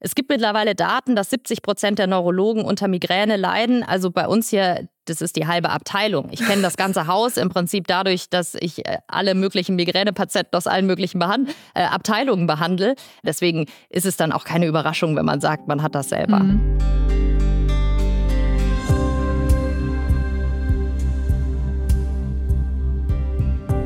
Es 0.00 0.14
gibt 0.14 0.30
mittlerweile 0.30 0.76
Daten, 0.76 1.16
dass 1.16 1.30
70 1.30 1.62
Prozent 1.62 1.98
der 1.98 2.06
Neurologen 2.06 2.64
unter 2.64 2.86
Migräne 2.86 3.36
leiden. 3.36 3.82
Also 3.82 4.12
bei 4.12 4.28
uns 4.28 4.48
hier, 4.48 4.88
das 5.06 5.20
ist 5.20 5.34
die 5.34 5.48
halbe 5.48 5.70
Abteilung. 5.70 6.28
Ich 6.30 6.38
kenne 6.38 6.62
das 6.62 6.76
ganze 6.76 7.06
Haus 7.08 7.36
im 7.36 7.48
Prinzip 7.48 7.88
dadurch, 7.88 8.30
dass 8.30 8.54
ich 8.54 8.86
äh, 8.86 8.98
alle 9.08 9.34
möglichen 9.34 9.74
Migränepatienten 9.74 10.56
aus 10.56 10.68
allen 10.68 10.86
möglichen 10.86 11.18
Behand 11.18 11.50
äh, 11.74 11.82
Abteilungen 11.82 12.46
behandle. 12.46 12.94
Deswegen 13.24 13.66
ist 13.88 14.06
es 14.06 14.16
dann 14.16 14.30
auch 14.30 14.44
keine 14.44 14.66
Überraschung, 14.66 15.16
wenn 15.16 15.24
man 15.24 15.40
sagt, 15.40 15.66
man 15.66 15.82
hat 15.82 15.96
das 15.96 16.10
selber. 16.10 16.38
Mhm. 16.40 16.78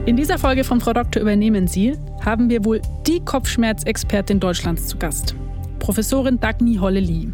In 0.04 0.16
dieser 0.16 0.36
Folge 0.36 0.64
von 0.64 0.80
Frau 0.80 0.92
Doktor 0.92 1.22
übernehmen 1.22 1.68
Sie 1.68 1.96
haben 2.22 2.50
wir 2.50 2.64
wohl 2.64 2.82
die 3.06 3.24
Kopfschmerzexpertin 3.24 4.40
Deutschlands 4.40 4.88
zu 4.88 4.98
Gast. 4.98 5.36
Professorin 5.82 6.38
Dagny 6.38 6.76
Holle-Lee. 6.76 7.32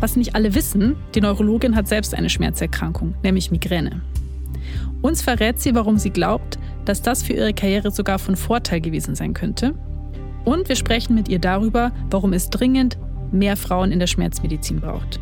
Was 0.00 0.16
nicht 0.16 0.34
alle 0.34 0.56
wissen, 0.56 0.96
die 1.14 1.20
Neurologin 1.20 1.76
hat 1.76 1.86
selbst 1.86 2.12
eine 2.12 2.28
Schmerzerkrankung, 2.28 3.14
nämlich 3.22 3.52
Migräne. 3.52 4.02
Uns 5.02 5.22
verrät 5.22 5.60
sie, 5.60 5.72
warum 5.72 5.96
sie 5.96 6.10
glaubt, 6.10 6.58
dass 6.84 7.00
das 7.00 7.22
für 7.22 7.34
ihre 7.34 7.54
Karriere 7.54 7.92
sogar 7.92 8.18
von 8.18 8.34
Vorteil 8.34 8.80
gewesen 8.80 9.14
sein 9.14 9.34
könnte. 9.34 9.72
Und 10.44 10.68
wir 10.68 10.74
sprechen 10.74 11.14
mit 11.14 11.28
ihr 11.28 11.38
darüber, 11.38 11.92
warum 12.10 12.32
es 12.32 12.50
dringend 12.50 12.98
mehr 13.30 13.56
Frauen 13.56 13.92
in 13.92 14.00
der 14.00 14.08
Schmerzmedizin 14.08 14.80
braucht. 14.80 15.20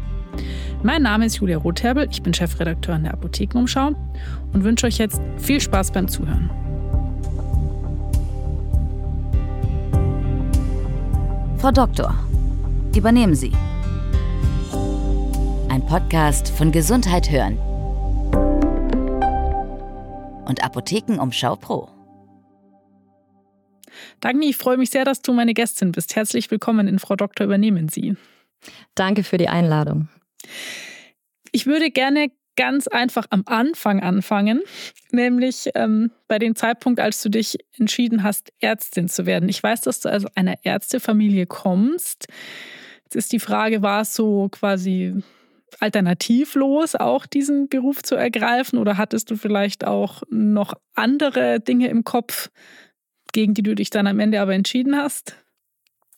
Mein 0.83 1.03
Name 1.03 1.27
ist 1.27 1.37
Julia 1.37 1.59
Rotherbel, 1.59 2.09
ich 2.11 2.23
bin 2.23 2.33
Chefredakteurin 2.33 3.03
der 3.03 3.13
Apothekenumschau 3.13 3.91
und 4.55 4.65
wünsche 4.65 4.87
euch 4.87 4.97
jetzt 4.97 5.21
viel 5.37 5.61
Spaß 5.61 5.93
beim 5.93 6.09
Zuhören. 6.09 6.51
Frau 11.63 11.71
Doktor, 11.71 12.13
übernehmen 12.97 13.35
Sie. 13.35 13.53
Ein 15.71 15.85
Podcast 15.87 16.51
von 16.51 16.73
Gesundheit 16.73 17.31
hören 17.31 17.59
und 20.47 20.63
Apothekenumschau 20.63 21.57
Pro. 21.57 21.89
Dagny, 24.21 24.51
ich 24.51 24.57
freue 24.57 24.77
mich 24.77 24.91
sehr, 24.91 25.05
dass 25.05 25.23
du 25.23 25.33
meine 25.33 25.55
Gästin 25.55 25.93
bist. 25.93 26.15
Herzlich 26.17 26.51
willkommen 26.51 26.87
in 26.87 26.99
Frau 26.99 27.17
Doktor, 27.17 27.45
übernehmen 27.45 27.89
Sie. 27.89 28.17
Danke 28.95 29.25
für 29.25 29.39
die 29.39 29.49
Einladung. 29.49 30.09
Ich 31.51 31.67
würde 31.67 31.91
gerne 31.91 32.31
ganz 32.57 32.87
einfach 32.87 33.27
am 33.31 33.43
Anfang 33.47 34.01
anfangen, 34.01 34.63
nämlich 35.11 35.71
ähm, 35.75 36.11
bei 36.29 36.39
dem 36.39 36.55
Zeitpunkt, 36.55 37.01
als 37.01 37.23
du 37.23 37.31
dich 37.31 37.57
entschieden 37.79 38.23
hast, 38.23 38.53
Ärztin 38.61 39.09
zu 39.09 39.25
werden. 39.25 39.49
Ich 39.49 39.63
weiß, 39.63 39.81
dass 39.81 40.01
du 40.01 40.11
aus 40.11 40.27
einer 40.37 40.57
Ärztefamilie 40.63 41.47
kommst. 41.47 42.27
Jetzt 43.13 43.27
ist 43.27 43.33
die 43.33 43.41
Frage, 43.41 43.83
war 43.83 44.01
es 44.01 44.15
so 44.15 44.49
quasi 44.51 45.23
alternativlos, 45.81 46.95
auch 46.95 47.27
diesen 47.27 47.69
Beruf 47.69 48.03
zu 48.03 48.15
ergreifen 48.15 48.79
oder 48.79 48.97
hattest 48.97 49.31
du 49.31 49.37
vielleicht 49.37 49.87
auch 49.87 50.23
noch 50.31 50.73
andere 50.95 51.61
Dinge 51.61 51.89
im 51.89 52.05
Kopf, 52.05 52.49
gegen 53.35 53.53
die 53.53 53.63
du 53.63 53.75
dich 53.75 53.91
dann 53.91 54.07
am 54.07 54.19
Ende 54.19 54.41
aber 54.41 54.55
entschieden 54.55 54.97
hast? 54.97 55.37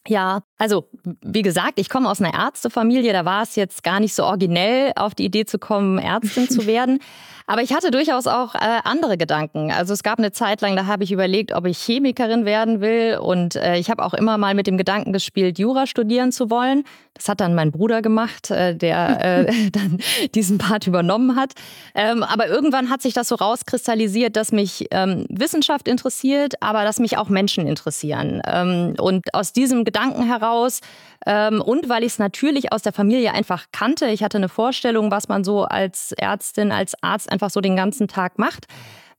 Ja, 0.06 0.42
also 0.58 0.88
wie 1.22 1.42
gesagt, 1.42 1.78
ich 1.78 1.88
komme 1.88 2.10
aus 2.10 2.20
einer 2.20 2.34
Ärztefamilie, 2.34 3.12
da 3.12 3.24
war 3.24 3.42
es 3.42 3.56
jetzt 3.56 3.82
gar 3.82 4.00
nicht 4.00 4.14
so 4.14 4.24
originell, 4.24 4.92
auf 4.96 5.14
die 5.14 5.24
Idee 5.24 5.46
zu 5.46 5.58
kommen, 5.58 5.98
Ärztin 5.98 6.48
zu 6.48 6.66
werden. 6.66 7.00
Aber 7.46 7.60
ich 7.60 7.74
hatte 7.74 7.90
durchaus 7.90 8.26
auch 8.26 8.54
äh, 8.54 8.58
andere 8.84 9.18
Gedanken. 9.18 9.70
Also 9.70 9.92
es 9.92 10.02
gab 10.02 10.18
eine 10.18 10.32
Zeit 10.32 10.62
lang, 10.62 10.76
da 10.76 10.86
habe 10.86 11.04
ich 11.04 11.12
überlegt, 11.12 11.52
ob 11.52 11.66
ich 11.66 11.76
Chemikerin 11.76 12.46
werden 12.46 12.80
will. 12.80 13.18
Und 13.20 13.56
äh, 13.56 13.76
ich 13.76 13.90
habe 13.90 14.02
auch 14.02 14.14
immer 14.14 14.38
mal 14.38 14.54
mit 14.54 14.66
dem 14.66 14.78
Gedanken 14.78 15.12
gespielt, 15.12 15.58
Jura 15.58 15.86
studieren 15.86 16.32
zu 16.32 16.48
wollen. 16.48 16.84
Das 17.12 17.28
hat 17.28 17.42
dann 17.42 17.54
mein 17.54 17.70
Bruder 17.70 18.00
gemacht, 18.00 18.50
äh, 18.50 18.74
der 18.74 19.46
äh, 19.46 19.70
dann 19.72 19.98
diesen 20.34 20.56
Part 20.56 20.86
übernommen 20.86 21.36
hat. 21.36 21.52
Ähm, 21.94 22.22
aber 22.22 22.48
irgendwann 22.48 22.88
hat 22.88 23.02
sich 23.02 23.12
das 23.12 23.28
so 23.28 23.34
rauskristallisiert, 23.34 24.36
dass 24.36 24.50
mich 24.50 24.86
ähm, 24.90 25.26
Wissenschaft 25.28 25.86
interessiert, 25.86 26.54
aber 26.62 26.84
dass 26.84 26.98
mich 26.98 27.18
auch 27.18 27.28
Menschen 27.28 27.66
interessieren. 27.66 28.40
Ähm, 28.46 28.94
und 28.98 29.34
aus 29.34 29.52
diesem 29.52 29.84
Gedanken 29.84 29.93
heraus 29.94 30.80
ähm, 31.26 31.60
und 31.60 31.88
weil 31.88 32.02
ich 32.02 32.12
es 32.12 32.18
natürlich 32.18 32.72
aus 32.72 32.82
der 32.82 32.92
Familie 32.92 33.32
einfach 33.32 33.66
kannte. 33.72 34.06
Ich 34.06 34.22
hatte 34.22 34.38
eine 34.38 34.48
Vorstellung, 34.48 35.10
was 35.10 35.28
man 35.28 35.44
so 35.44 35.64
als 35.64 36.12
Ärztin, 36.12 36.72
als 36.72 36.94
Arzt 37.02 37.30
einfach 37.30 37.50
so 37.50 37.60
den 37.60 37.76
ganzen 37.76 38.08
Tag 38.08 38.38
macht. 38.38 38.66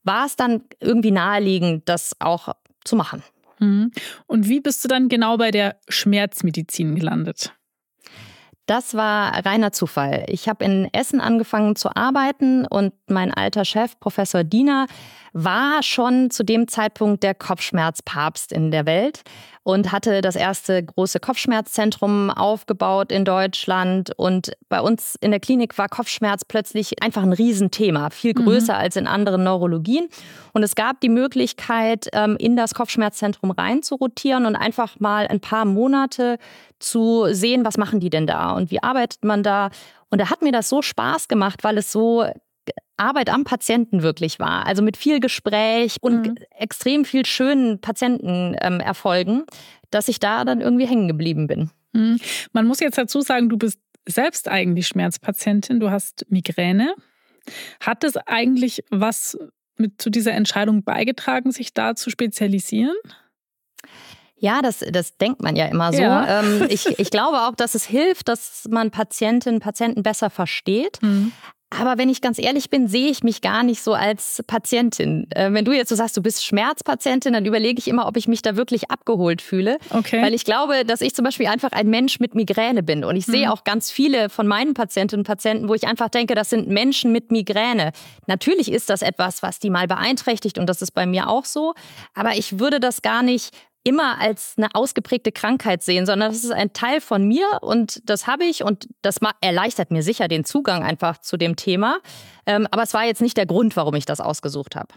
War 0.04 0.26
es 0.26 0.36
dann 0.36 0.62
irgendwie 0.80 1.10
naheliegend, 1.10 1.88
das 1.88 2.16
auch 2.20 2.48
zu 2.84 2.96
machen. 2.96 3.22
Mhm. 3.58 3.90
Und 4.26 4.48
wie 4.48 4.60
bist 4.60 4.84
du 4.84 4.88
dann 4.88 5.08
genau 5.08 5.36
bei 5.36 5.50
der 5.50 5.76
Schmerzmedizin 5.88 6.94
gelandet? 6.94 7.52
Das 8.66 8.94
war 8.94 9.46
reiner 9.46 9.70
Zufall. 9.70 10.24
Ich 10.26 10.48
habe 10.48 10.64
in 10.64 10.88
Essen 10.92 11.20
angefangen 11.20 11.76
zu 11.76 11.94
arbeiten 11.94 12.66
und 12.66 12.92
mein 13.08 13.32
alter 13.32 13.64
Chef, 13.64 13.98
Professor 14.00 14.42
Diener, 14.42 14.86
war 15.32 15.84
schon 15.84 16.30
zu 16.30 16.42
dem 16.42 16.66
Zeitpunkt 16.66 17.22
der 17.22 17.34
Kopfschmerzpapst 17.34 18.50
in 18.50 18.72
der 18.72 18.84
Welt 18.84 19.22
und 19.66 19.90
hatte 19.90 20.20
das 20.20 20.36
erste 20.36 20.80
große 20.80 21.18
Kopfschmerzzentrum 21.18 22.30
aufgebaut 22.30 23.10
in 23.10 23.24
Deutschland. 23.24 24.12
Und 24.16 24.52
bei 24.68 24.80
uns 24.80 25.16
in 25.20 25.32
der 25.32 25.40
Klinik 25.40 25.76
war 25.76 25.88
Kopfschmerz 25.88 26.44
plötzlich 26.44 27.02
einfach 27.02 27.24
ein 27.24 27.32
Riesenthema, 27.32 28.10
viel 28.10 28.32
mhm. 28.38 28.44
größer 28.44 28.74
mhm. 28.74 28.78
als 28.78 28.94
in 28.94 29.08
anderen 29.08 29.42
Neurologien. 29.42 30.06
Und 30.52 30.62
es 30.62 30.76
gab 30.76 31.00
die 31.00 31.08
Möglichkeit, 31.08 32.06
ähm, 32.12 32.36
in 32.38 32.54
das 32.54 32.74
Kopfschmerzzentrum 32.74 33.50
rein 33.50 33.82
zu 33.82 33.96
rotieren 33.96 34.46
und 34.46 34.54
einfach 34.54 35.00
mal 35.00 35.26
ein 35.26 35.40
paar 35.40 35.64
Monate 35.64 36.38
zu 36.78 37.26
sehen, 37.32 37.64
was 37.64 37.76
machen 37.76 37.98
die 37.98 38.10
denn 38.10 38.28
da 38.28 38.52
und 38.52 38.70
wie 38.70 38.84
arbeitet 38.84 39.24
man 39.24 39.42
da. 39.42 39.70
Und 40.10 40.20
da 40.20 40.30
hat 40.30 40.42
mir 40.42 40.52
das 40.52 40.68
so 40.68 40.80
Spaß 40.80 41.26
gemacht, 41.26 41.64
weil 41.64 41.76
es 41.76 41.90
so 41.90 42.24
Arbeit 42.96 43.30
am 43.30 43.44
Patienten 43.44 44.02
wirklich 44.02 44.38
war. 44.38 44.66
Also 44.66 44.82
mit 44.82 44.96
viel 44.96 45.20
Gespräch 45.20 45.96
und 46.00 46.28
mhm. 46.28 46.34
extrem 46.58 47.04
viel 47.04 47.26
schönen 47.26 47.80
Patientenerfolgen, 47.80 49.38
ähm, 49.38 49.46
dass 49.90 50.08
ich 50.08 50.18
da 50.18 50.44
dann 50.44 50.60
irgendwie 50.60 50.86
hängen 50.86 51.08
geblieben 51.08 51.46
bin. 51.46 51.70
Mhm. 51.92 52.18
Man 52.52 52.66
muss 52.66 52.80
jetzt 52.80 52.98
dazu 52.98 53.20
sagen, 53.20 53.48
du 53.48 53.56
bist 53.56 53.78
selbst 54.06 54.48
eigentlich 54.48 54.86
Schmerzpatientin, 54.86 55.80
du 55.80 55.90
hast 55.90 56.26
Migräne. 56.28 56.94
Hat 57.80 58.04
es 58.04 58.16
eigentlich 58.16 58.84
was 58.90 59.36
mit 59.76 60.00
zu 60.00 60.10
dieser 60.10 60.32
Entscheidung 60.32 60.82
beigetragen, 60.84 61.52
sich 61.52 61.74
da 61.74 61.94
zu 61.94 62.10
spezialisieren? 62.10 62.96
Ja, 64.38 64.60
das, 64.60 64.84
das 64.90 65.16
denkt 65.16 65.42
man 65.42 65.56
ja 65.56 65.66
immer 65.66 65.92
so. 65.92 66.02
Ja. 66.02 66.40
Ähm, 66.40 66.66
ich, 66.68 66.98
ich 66.98 67.10
glaube 67.10 67.38
auch, 67.42 67.54
dass 67.54 67.74
es 67.74 67.86
hilft, 67.86 68.28
dass 68.28 68.66
man 68.70 68.90
Patientinnen 68.90 69.56
und 69.56 69.62
Patienten 69.62 70.02
besser 70.02 70.28
versteht. 70.28 70.98
Mhm. 71.02 71.32
Aber 71.70 71.98
wenn 71.98 72.08
ich 72.08 72.20
ganz 72.20 72.38
ehrlich 72.38 72.70
bin, 72.70 72.86
sehe 72.86 73.08
ich 73.08 73.24
mich 73.24 73.40
gar 73.40 73.64
nicht 73.64 73.82
so 73.82 73.92
als 73.92 74.42
Patientin. 74.46 75.26
Äh, 75.30 75.52
wenn 75.52 75.64
du 75.64 75.72
jetzt 75.72 75.88
so 75.88 75.96
sagst, 75.96 76.16
du 76.16 76.22
bist 76.22 76.44
Schmerzpatientin, 76.44 77.32
dann 77.32 77.44
überlege 77.44 77.80
ich 77.80 77.88
immer, 77.88 78.06
ob 78.06 78.16
ich 78.16 78.28
mich 78.28 78.40
da 78.40 78.56
wirklich 78.56 78.90
abgeholt 78.90 79.42
fühle. 79.42 79.78
Okay. 79.90 80.22
Weil 80.22 80.32
ich 80.32 80.44
glaube, 80.44 80.84
dass 80.84 81.00
ich 81.00 81.14
zum 81.14 81.24
Beispiel 81.24 81.48
einfach 81.48 81.72
ein 81.72 81.88
Mensch 81.88 82.20
mit 82.20 82.36
Migräne 82.36 82.84
bin. 82.84 83.04
Und 83.04 83.16
ich 83.16 83.26
sehe 83.26 83.46
hm. 83.46 83.52
auch 83.52 83.64
ganz 83.64 83.90
viele 83.90 84.28
von 84.28 84.46
meinen 84.46 84.74
Patientinnen 84.74 85.22
und 85.22 85.26
Patienten, 85.26 85.68
wo 85.68 85.74
ich 85.74 85.88
einfach 85.88 86.08
denke, 86.08 86.36
das 86.36 86.50
sind 86.50 86.68
Menschen 86.68 87.10
mit 87.10 87.32
Migräne. 87.32 87.90
Natürlich 88.28 88.70
ist 88.70 88.88
das 88.88 89.02
etwas, 89.02 89.42
was 89.42 89.58
die 89.58 89.70
mal 89.70 89.88
beeinträchtigt 89.88 90.58
und 90.58 90.66
das 90.66 90.82
ist 90.82 90.92
bei 90.92 91.04
mir 91.04 91.28
auch 91.28 91.44
so. 91.44 91.74
Aber 92.14 92.36
ich 92.36 92.60
würde 92.60 92.78
das 92.78 93.02
gar 93.02 93.22
nicht 93.24 93.52
immer 93.86 94.20
als 94.20 94.54
eine 94.56 94.74
ausgeprägte 94.74 95.30
Krankheit 95.30 95.82
sehen, 95.82 96.06
sondern 96.06 96.32
das 96.32 96.42
ist 96.42 96.50
ein 96.50 96.72
Teil 96.72 97.00
von 97.00 97.26
mir 97.26 97.46
und 97.62 98.02
das 98.10 98.26
habe 98.26 98.44
ich 98.44 98.64
und 98.64 98.88
das 99.00 99.20
erleichtert 99.40 99.92
mir 99.92 100.02
sicher 100.02 100.26
den 100.26 100.44
Zugang 100.44 100.82
einfach 100.82 101.18
zu 101.18 101.36
dem 101.36 101.54
Thema. 101.54 102.00
Ähm, 102.46 102.66
aber 102.72 102.82
es 102.82 102.94
war 102.94 103.04
jetzt 103.04 103.22
nicht 103.22 103.36
der 103.36 103.46
Grund, 103.46 103.76
warum 103.76 103.94
ich 103.94 104.04
das 104.04 104.20
ausgesucht 104.20 104.74
habe. 104.74 104.92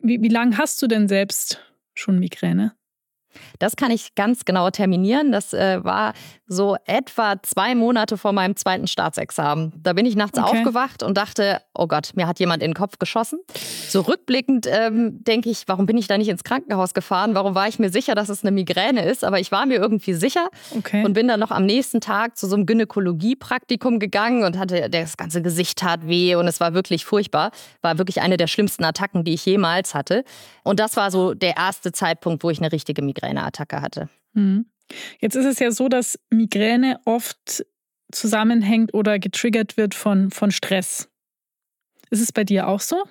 Wie, 0.00 0.20
wie 0.20 0.28
lange 0.28 0.58
hast 0.58 0.82
du 0.82 0.88
denn 0.88 1.06
selbst 1.06 1.60
schon 1.94 2.18
Migräne? 2.18 2.74
Das 3.58 3.76
kann 3.76 3.90
ich 3.90 4.14
ganz 4.14 4.44
genau 4.44 4.70
terminieren. 4.70 5.32
Das 5.32 5.52
äh, 5.52 5.82
war 5.84 6.12
so 6.48 6.76
etwa 6.84 7.42
zwei 7.42 7.74
Monate 7.74 8.16
vor 8.16 8.32
meinem 8.32 8.54
zweiten 8.56 8.86
Staatsexamen. 8.86 9.72
Da 9.76 9.92
bin 9.94 10.06
ich 10.06 10.14
nachts 10.14 10.38
okay. 10.38 10.58
aufgewacht 10.58 11.02
und 11.02 11.16
dachte, 11.16 11.60
oh 11.74 11.88
Gott, 11.88 12.12
mir 12.14 12.28
hat 12.28 12.38
jemand 12.38 12.62
in 12.62 12.70
den 12.70 12.74
Kopf 12.74 12.98
geschossen. 12.98 13.40
So 13.88 14.02
rückblickend 14.02 14.66
ähm, 14.70 15.24
denke 15.24 15.50
ich, 15.50 15.64
warum 15.66 15.86
bin 15.86 15.98
ich 15.98 16.06
da 16.06 16.16
nicht 16.18 16.28
ins 16.28 16.44
Krankenhaus 16.44 16.94
gefahren? 16.94 17.34
Warum 17.34 17.54
war 17.54 17.66
ich 17.66 17.78
mir 17.78 17.90
sicher, 17.90 18.14
dass 18.14 18.28
es 18.28 18.42
eine 18.42 18.52
Migräne 18.52 19.04
ist? 19.04 19.24
Aber 19.24 19.40
ich 19.40 19.50
war 19.50 19.66
mir 19.66 19.76
irgendwie 19.76 20.12
sicher 20.12 20.48
okay. 20.76 21.04
und 21.04 21.14
bin 21.14 21.26
dann 21.26 21.40
noch 21.40 21.50
am 21.50 21.66
nächsten 21.66 22.00
Tag 22.00 22.36
zu 22.36 22.46
so 22.46 22.54
einem 22.54 22.66
Gynäkologie-Praktikum 22.66 23.98
gegangen 23.98 24.44
und 24.44 24.56
hatte 24.56 24.88
das 24.88 25.16
ganze 25.16 25.42
Gesicht 25.42 25.78
tat 25.78 26.06
weh 26.06 26.36
und 26.36 26.46
es 26.46 26.60
war 26.60 26.74
wirklich 26.74 27.04
furchtbar. 27.04 27.50
War 27.82 27.98
wirklich 27.98 28.20
eine 28.20 28.36
der 28.36 28.46
schlimmsten 28.46 28.84
Attacken, 28.84 29.24
die 29.24 29.34
ich 29.34 29.44
jemals 29.44 29.94
hatte. 29.94 30.24
Und 30.62 30.80
das 30.80 30.96
war 30.96 31.10
so 31.10 31.34
der 31.34 31.56
erste 31.56 31.92
Zeitpunkt, 31.92 32.44
wo 32.44 32.50
ich 32.50 32.58
eine 32.58 32.70
richtige 32.70 33.02
Migräneattacke 33.26 33.80
hatte. 33.80 34.08
Mhm. 34.34 34.66
Jetzt 35.20 35.34
ist 35.34 35.46
es 35.46 35.58
ja 35.58 35.70
so, 35.70 35.88
dass 35.88 36.18
Migräne 36.30 37.00
oft 37.04 37.64
zusammenhängt 38.12 38.94
oder 38.94 39.18
getriggert 39.18 39.76
wird 39.76 39.94
von, 39.94 40.30
von 40.30 40.52
Stress. 40.52 41.08
Ist 42.10 42.22
es 42.22 42.32
bei 42.32 42.44
dir 42.44 42.68
auch 42.68 42.80
so? 42.80 43.02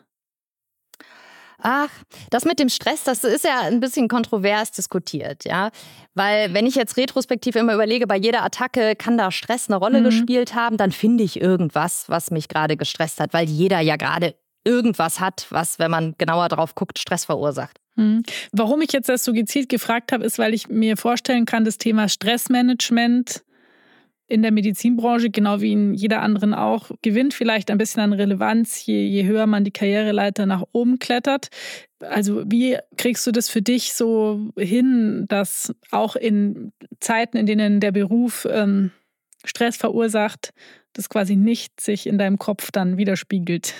Ach, 1.58 1.90
das 2.30 2.46
mit 2.46 2.60
dem 2.60 2.70
Stress, 2.70 3.04
das 3.04 3.24
ist 3.24 3.44
ja 3.44 3.62
ein 3.62 3.80
bisschen 3.80 4.08
kontrovers 4.08 4.72
diskutiert, 4.72 5.46
ja. 5.46 5.72
Weil 6.14 6.54
wenn 6.54 6.68
ich 6.68 6.76
jetzt 6.76 6.96
retrospektiv 6.96 7.56
immer 7.56 7.74
überlege, 7.74 8.08
bei 8.08 8.18
jeder 8.18 8.44
Attacke 8.44 8.96
kann 8.96 9.18
da 9.18 9.32
Stress 9.32 9.68
eine 9.68 9.78
Rolle 9.78 10.00
mhm. 10.00 10.06
gespielt 10.06 10.54
haben, 10.54 10.78
dann 10.78 10.92
finde 10.92 11.24
ich 11.24 11.42
irgendwas, 11.42 12.06
was 12.08 12.30
mich 12.30 12.48
gerade 12.50 12.78
gestresst 12.78 13.20
hat, 13.20 13.34
weil 13.34 13.48
jeder 13.48 13.80
ja 13.80 13.96
gerade 13.96 14.36
irgendwas 14.64 15.20
hat, 15.20 15.48
was, 15.50 15.80
wenn 15.80 15.92
man 15.92 16.16
genauer 16.18 16.50
drauf 16.50 16.76
guckt, 16.76 17.00
Stress 17.00 17.26
verursacht. 17.26 17.80
Mhm. 17.95 18.24
Warum 18.51 18.81
ich 18.81 18.92
jetzt 18.92 19.09
das 19.09 19.24
so 19.24 19.33
gezielt 19.33 19.69
gefragt 19.69 20.12
habe, 20.12 20.25
ist, 20.25 20.38
weil 20.38 20.53
ich 20.53 20.69
mir 20.69 20.97
vorstellen 20.97 21.45
kann, 21.45 21.65
das 21.65 21.77
Thema 21.77 22.09
Stressmanagement 22.09 23.44
in 24.27 24.42
der 24.42 24.51
Medizinbranche, 24.51 25.30
genau 25.30 25.62
wie 25.62 25.74
in 25.74 25.94
jeder 25.94 26.21
anderen 26.21 26.53
auch, 26.53 26.89
gewinnt 27.03 27.33
vielleicht 27.33 27.69
ein 27.69 27.77
bisschen 27.77 28.01
an 28.01 28.13
Relevanz, 28.13 28.86
je, 28.86 29.06
je 29.06 29.25
höher 29.25 29.45
man 29.45 29.63
die 29.63 29.71
Karriereleiter 29.71 30.47
nach 30.47 30.63
oben 30.71 30.97
klettert. 30.97 31.50
Also 32.00 32.44
wie 32.47 32.77
kriegst 32.97 33.25
du 33.27 33.31
das 33.31 33.50
für 33.50 33.62
dich 33.62 33.94
so 33.94 34.51
hin, 34.57 35.25
dass 35.27 35.74
auch 35.92 36.15
in 36.15 36.74
Zeiten, 37.00 37.38
in 37.38 37.45
denen 37.45 37.80
der 37.80 37.92
Beruf 37.92 38.47
ähm, 38.50 38.92
Stress 39.44 39.77
verursacht, 39.77 40.53
das 40.94 41.07
quasi 41.07 41.36
nicht 41.36 41.80
sich 41.80 42.07
in 42.07 42.18
deinem 42.18 42.39
Kopf 42.39 42.71
dann 42.71 42.97
widerspiegelt? 42.97 43.75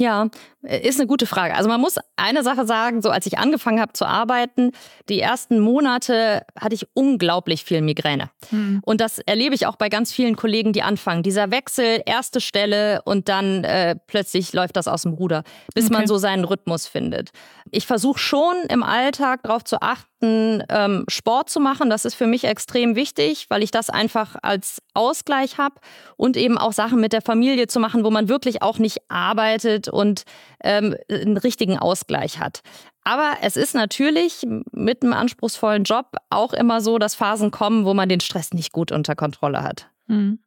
Ja, 0.00 0.28
ist 0.62 1.00
eine 1.00 1.08
gute 1.08 1.26
Frage. 1.26 1.56
Also 1.56 1.68
man 1.68 1.80
muss 1.80 1.96
eine 2.16 2.44
Sache 2.44 2.66
sagen, 2.66 3.02
so 3.02 3.10
als 3.10 3.26
ich 3.26 3.38
angefangen 3.38 3.80
habe 3.80 3.92
zu 3.94 4.06
arbeiten, 4.06 4.70
die 5.08 5.20
ersten 5.20 5.58
Monate 5.58 6.46
hatte 6.58 6.76
ich 6.76 6.86
unglaublich 6.94 7.64
viel 7.64 7.82
Migräne. 7.82 8.30
Mhm. 8.52 8.80
Und 8.84 9.00
das 9.00 9.18
erlebe 9.18 9.56
ich 9.56 9.66
auch 9.66 9.74
bei 9.74 9.88
ganz 9.88 10.12
vielen 10.12 10.36
Kollegen, 10.36 10.72
die 10.72 10.82
anfangen. 10.82 11.24
Dieser 11.24 11.50
Wechsel, 11.50 12.00
erste 12.06 12.40
Stelle 12.40 13.02
und 13.04 13.28
dann 13.28 13.64
äh, 13.64 13.96
plötzlich 14.06 14.52
läuft 14.52 14.76
das 14.76 14.86
aus 14.86 15.02
dem 15.02 15.14
Ruder, 15.14 15.42
bis 15.74 15.86
okay. 15.86 15.94
man 15.94 16.06
so 16.06 16.16
seinen 16.16 16.44
Rhythmus 16.44 16.86
findet. 16.86 17.30
Ich 17.72 17.86
versuche 17.86 18.20
schon 18.20 18.54
im 18.68 18.84
Alltag 18.84 19.42
darauf 19.42 19.64
zu 19.64 19.82
achten, 19.82 20.07
ähm, 20.22 21.04
Sport 21.08 21.50
zu 21.50 21.60
machen. 21.60 21.90
Das 21.90 22.04
ist 22.04 22.14
für 22.14 22.26
mich 22.26 22.44
extrem 22.44 22.96
wichtig, 22.96 23.46
weil 23.48 23.62
ich 23.62 23.70
das 23.70 23.90
einfach 23.90 24.36
als 24.42 24.82
Ausgleich 24.94 25.58
habe 25.58 25.76
und 26.16 26.36
eben 26.36 26.58
auch 26.58 26.72
Sachen 26.72 27.00
mit 27.00 27.12
der 27.12 27.22
Familie 27.22 27.66
zu 27.66 27.80
machen, 27.80 28.04
wo 28.04 28.10
man 28.10 28.28
wirklich 28.28 28.62
auch 28.62 28.78
nicht 28.78 28.98
arbeitet 29.08 29.88
und 29.88 30.24
ähm, 30.62 30.96
einen 31.10 31.36
richtigen 31.36 31.78
Ausgleich 31.78 32.38
hat. 32.38 32.60
Aber 33.04 33.36
es 33.42 33.56
ist 33.56 33.74
natürlich 33.74 34.46
mit 34.72 35.02
einem 35.02 35.14
anspruchsvollen 35.14 35.84
Job 35.84 36.16
auch 36.30 36.52
immer 36.52 36.80
so, 36.80 36.98
dass 36.98 37.14
Phasen 37.14 37.50
kommen, 37.50 37.84
wo 37.84 37.94
man 37.94 38.08
den 38.08 38.20
Stress 38.20 38.52
nicht 38.52 38.72
gut 38.72 38.92
unter 38.92 39.14
Kontrolle 39.14 39.62
hat. 39.62 39.88
Mhm. 40.08 40.40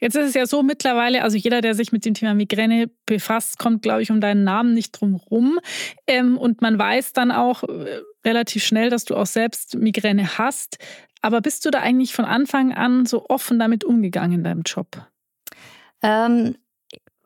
Jetzt 0.00 0.16
ist 0.16 0.28
es 0.28 0.34
ja 0.34 0.46
so 0.46 0.62
mittlerweile, 0.62 1.22
also 1.22 1.36
jeder, 1.36 1.60
der 1.60 1.74
sich 1.74 1.92
mit 1.92 2.04
dem 2.04 2.14
Thema 2.14 2.34
Migräne 2.34 2.90
befasst, 3.06 3.58
kommt, 3.58 3.82
glaube 3.82 4.02
ich, 4.02 4.10
um 4.10 4.20
deinen 4.20 4.44
Namen 4.44 4.74
nicht 4.74 4.92
drum 4.92 5.14
rum. 5.14 5.58
Ähm, 6.06 6.38
und 6.38 6.62
man 6.62 6.78
weiß 6.78 7.12
dann 7.12 7.32
auch 7.32 7.64
äh, 7.64 8.02
relativ 8.26 8.64
schnell, 8.64 8.90
dass 8.90 9.04
du 9.04 9.16
auch 9.16 9.26
selbst 9.26 9.76
Migräne 9.76 10.36
hast. 10.38 10.78
Aber 11.22 11.40
bist 11.40 11.64
du 11.64 11.70
da 11.70 11.80
eigentlich 11.80 12.14
von 12.14 12.24
Anfang 12.24 12.72
an 12.74 13.06
so 13.06 13.26
offen 13.28 13.58
damit 13.58 13.84
umgegangen 13.84 14.32
in 14.32 14.44
deinem 14.44 14.62
Job? 14.62 15.06
Ähm, 16.02 16.56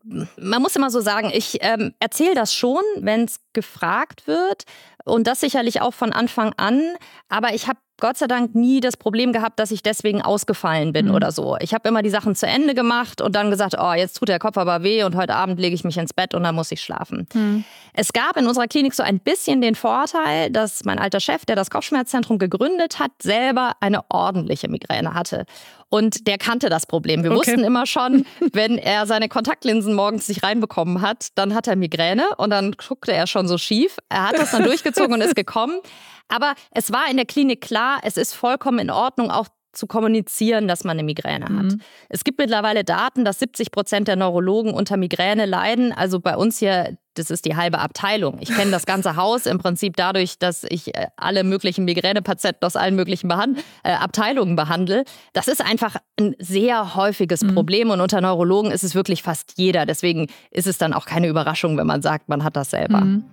man 0.02 0.62
muss 0.62 0.76
immer 0.76 0.90
so 0.90 1.00
sagen, 1.00 1.30
ich 1.32 1.58
ähm, 1.60 1.92
erzähle 1.98 2.34
das 2.34 2.54
schon, 2.54 2.82
wenn 2.96 3.24
es 3.24 3.40
gefragt 3.52 4.26
wird 4.26 4.64
und 5.10 5.26
das 5.26 5.40
sicherlich 5.40 5.80
auch 5.80 5.94
von 5.94 6.12
Anfang 6.12 6.52
an, 6.56 6.82
aber 7.28 7.54
ich 7.54 7.68
habe 7.68 7.78
Gott 8.00 8.16
sei 8.16 8.26
Dank 8.26 8.54
nie 8.54 8.80
das 8.80 8.96
Problem 8.96 9.32
gehabt, 9.32 9.60
dass 9.60 9.70
ich 9.70 9.82
deswegen 9.82 10.22
ausgefallen 10.22 10.92
bin 10.92 11.08
mhm. 11.08 11.14
oder 11.14 11.30
so. 11.30 11.56
Ich 11.60 11.72
habe 11.74 11.88
immer 11.88 12.02
die 12.02 12.10
Sachen 12.10 12.34
zu 12.34 12.46
Ende 12.46 12.74
gemacht 12.74 13.20
und 13.20 13.36
dann 13.36 13.50
gesagt, 13.50 13.76
oh, 13.78 13.92
jetzt 13.92 14.14
tut 14.14 14.28
der 14.28 14.38
Kopf 14.38 14.56
aber 14.56 14.82
weh 14.82 15.04
und 15.04 15.14
heute 15.14 15.34
Abend 15.34 15.60
lege 15.60 15.74
ich 15.74 15.84
mich 15.84 15.98
ins 15.98 16.12
Bett 16.12 16.34
und 16.34 16.42
dann 16.42 16.54
muss 16.54 16.72
ich 16.72 16.80
schlafen. 16.80 17.28
Mhm. 17.34 17.64
Es 17.92 18.12
gab 18.12 18.36
in 18.36 18.46
unserer 18.46 18.66
Klinik 18.66 18.94
so 18.94 19.02
ein 19.02 19.20
bisschen 19.20 19.60
den 19.60 19.74
Vorteil, 19.74 20.50
dass 20.50 20.84
mein 20.84 20.98
alter 20.98 21.20
Chef, 21.20 21.44
der 21.44 21.56
das 21.56 21.70
Kopfschmerzzentrum 21.70 22.38
gegründet 22.38 22.98
hat, 22.98 23.12
selber 23.22 23.72
eine 23.80 24.00
ordentliche 24.08 24.68
Migräne 24.68 25.14
hatte. 25.14 25.44
Und 25.90 26.28
der 26.28 26.38
kannte 26.38 26.68
das 26.68 26.86
Problem. 26.86 27.24
Wir 27.24 27.32
okay. 27.32 27.38
wussten 27.40 27.64
immer 27.64 27.84
schon, 27.84 28.24
wenn 28.52 28.78
er 28.78 29.06
seine 29.06 29.28
Kontaktlinsen 29.28 29.92
morgens 29.92 30.28
nicht 30.28 30.42
reinbekommen 30.44 31.02
hat, 31.02 31.28
dann 31.34 31.52
hat 31.54 31.66
er 31.66 31.74
Migräne 31.74 32.24
und 32.38 32.50
dann 32.50 32.72
guckte 32.72 33.12
er 33.12 33.26
schon 33.26 33.48
so 33.48 33.58
schief. 33.58 33.96
Er 34.08 34.28
hat 34.28 34.38
das 34.38 34.52
dann 34.52 34.62
durchgezogen 34.62 34.99
und 35.08 35.20
ist 35.20 35.34
gekommen. 35.36 35.80
Aber 36.28 36.54
es 36.70 36.92
war 36.92 37.10
in 37.10 37.16
der 37.16 37.26
Klinik 37.26 37.60
klar, 37.60 38.00
es 38.02 38.16
ist 38.16 38.34
vollkommen 38.34 38.78
in 38.78 38.90
Ordnung, 38.90 39.30
auch 39.30 39.48
zu 39.72 39.86
kommunizieren, 39.86 40.66
dass 40.66 40.84
man 40.84 40.98
eine 40.98 41.04
Migräne 41.04 41.44
hat. 41.44 41.50
Mhm. 41.50 41.80
Es 42.08 42.24
gibt 42.24 42.38
mittlerweile 42.38 42.84
Daten, 42.84 43.24
dass 43.24 43.38
70 43.38 43.70
Prozent 43.70 44.08
der 44.08 44.16
Neurologen 44.16 44.74
unter 44.74 44.96
Migräne 44.96 45.46
leiden. 45.46 45.92
Also 45.92 46.18
bei 46.18 46.36
uns 46.36 46.58
hier, 46.58 46.96
das 47.14 47.30
ist 47.30 47.44
die 47.44 47.54
halbe 47.54 47.78
Abteilung. 47.78 48.38
Ich 48.40 48.48
kenne 48.48 48.72
das 48.72 48.84
ganze 48.84 49.14
Haus 49.14 49.46
im 49.46 49.58
Prinzip 49.58 49.96
dadurch, 49.96 50.38
dass 50.38 50.64
ich 50.64 50.94
äh, 50.96 51.06
alle 51.16 51.44
möglichen 51.44 51.84
Migränepatienten 51.84 52.66
aus 52.66 52.74
allen 52.74 52.96
möglichen 52.96 53.28
Behand 53.28 53.58
äh, 53.84 53.92
Abteilungen 53.92 54.56
behandle. 54.56 55.04
Das 55.34 55.46
ist 55.46 55.64
einfach 55.64 55.96
ein 56.18 56.34
sehr 56.40 56.96
häufiges 56.96 57.42
mhm. 57.42 57.54
Problem 57.54 57.90
und 57.90 58.00
unter 58.00 58.20
Neurologen 58.20 58.72
ist 58.72 58.82
es 58.82 58.96
wirklich 58.96 59.22
fast 59.22 59.52
jeder. 59.56 59.86
Deswegen 59.86 60.26
ist 60.50 60.66
es 60.66 60.78
dann 60.78 60.92
auch 60.92 61.06
keine 61.06 61.28
Überraschung, 61.28 61.76
wenn 61.76 61.86
man 61.86 62.02
sagt, 62.02 62.28
man 62.28 62.42
hat 62.42 62.56
das 62.56 62.70
selber. 62.70 63.02
Mhm. 63.02 63.24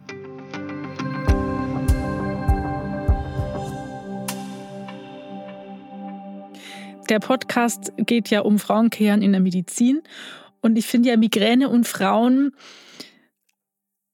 Der 7.09 7.19
Podcast 7.19 7.93
geht 7.97 8.29
ja 8.29 8.41
um 8.41 8.59
Frauenkehren 8.59 9.21
in 9.21 9.31
der 9.31 9.41
Medizin. 9.41 10.01
Und 10.61 10.77
ich 10.77 10.87
finde 10.87 11.09
ja, 11.09 11.17
Migräne 11.17 11.69
und 11.69 11.87
Frauen 11.87 12.53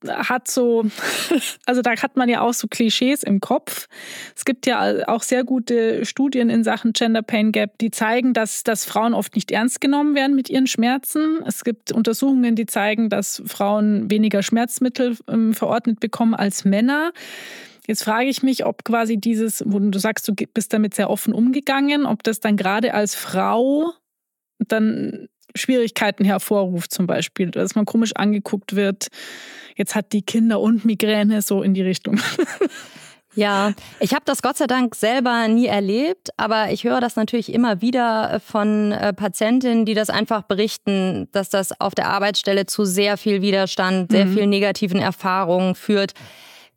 hat 0.07 0.50
so, 0.50 0.86
also 1.66 1.81
da 1.81 1.92
hat 1.92 2.18
man 2.18 2.30
ja 2.30 2.42
auch 2.42 2.54
so 2.54 2.68
Klischees 2.68 3.24
im 3.24 3.40
Kopf. 3.40 3.88
Es 4.36 4.45
gibt 4.45 4.66
ja 4.66 5.07
auch 5.07 5.24
sehr 5.24 5.44
gute 5.44 6.06
Studien 6.06 6.50
in 6.50 6.63
Sachen 6.63 6.94
Gender 6.94 7.22
Pain 7.22 7.51
Gap, 7.51 7.78
die 7.80 7.92
zeigen, 7.92 8.34
dass, 8.34 8.63
dass 8.63 8.86
Frauen 8.86 9.13
oft 9.13 9.36
nicht 9.36 9.51
ernst 9.51 9.81
genommen 9.81 10.16
werden 10.16 10.36
mit 10.36 10.50
ihren 10.50 10.68
Schmerzen. 10.68 11.39
Es 11.46 11.63
gibt 11.63 11.92
Untersuchungen, 11.92 12.56
die 12.56 12.66
zeigen, 12.66 13.10
dass 13.10 13.42
Frauen 13.46 14.10
weniger 14.10 14.44
Schmerzmittel 14.44 15.18
ähm, 15.28 15.54
verordnet 15.54 16.00
bekommen 16.00 16.34
als 16.34 16.66
Männer. 16.66 17.12
Jetzt 17.88 18.04
frage 18.04 18.30
ich 18.30 18.44
mich, 18.44 18.66
ob 18.66 18.86
quasi 18.86 19.18
dieses, 19.18 19.64
wo 19.66 19.80
du 19.80 20.00
sagst, 20.00 20.28
du 20.28 20.34
bist 20.34 20.74
damit 20.74 20.94
sehr 20.94 21.10
offen 21.10 21.34
umgegangen, 21.34 22.06
ob 22.06 22.24
das 22.24 22.40
dann 22.40 22.56
gerade 22.56 22.94
als 22.94 23.16
Frau 23.16 23.92
dann 24.60 25.28
Schwierigkeiten 25.56 26.24
hervorruft, 26.24 26.94
zum 26.94 27.08
Beispiel, 27.08 27.52
dass 27.52 27.76
man 27.76 27.86
komisch 27.86 28.16
angeguckt 28.16 28.76
wird. 28.76 29.08
Jetzt 29.76 29.96
hat 29.96 30.14
die 30.14 30.22
Kinder 30.22 30.60
und 30.62 30.86
Migräne 30.86 31.42
so 31.42 31.62
in 31.62 31.74
die 31.74 31.84
Richtung. 31.84 32.20
Ja, 33.36 33.74
ich 34.00 34.14
habe 34.14 34.22
das 34.26 34.44
Gott 34.44 34.58
sei 34.58 34.68
Dank 34.68 34.94
selber 34.94 35.48
nie 35.48 35.66
erlebt, 35.66 36.30
aber 36.38 36.72
ich 36.72 36.84
höre 36.84 37.02
das 37.02 37.16
natürlich 37.16 37.52
immer 37.52 37.82
wieder 37.82 38.40
von 38.46 38.92
äh, 38.92 39.12
Patientinnen, 39.12 39.86
die 39.86 39.96
das 39.96 40.12
einfach 40.12 40.44
berichten, 40.44 41.28
dass 41.32 41.50
das 41.50 41.80
auf 41.82 41.96
der 41.96 42.10
Arbeitsstelle 42.10 42.68
zu 42.68 42.86
sehr 42.86 43.18
viel 43.18 43.42
Widerstand, 43.42 44.12
sehr 44.12 44.28
mhm. 44.28 44.34
viel 44.36 44.46
negativen 44.46 45.00
Erfahrungen 45.00 45.74
führt 45.74 46.13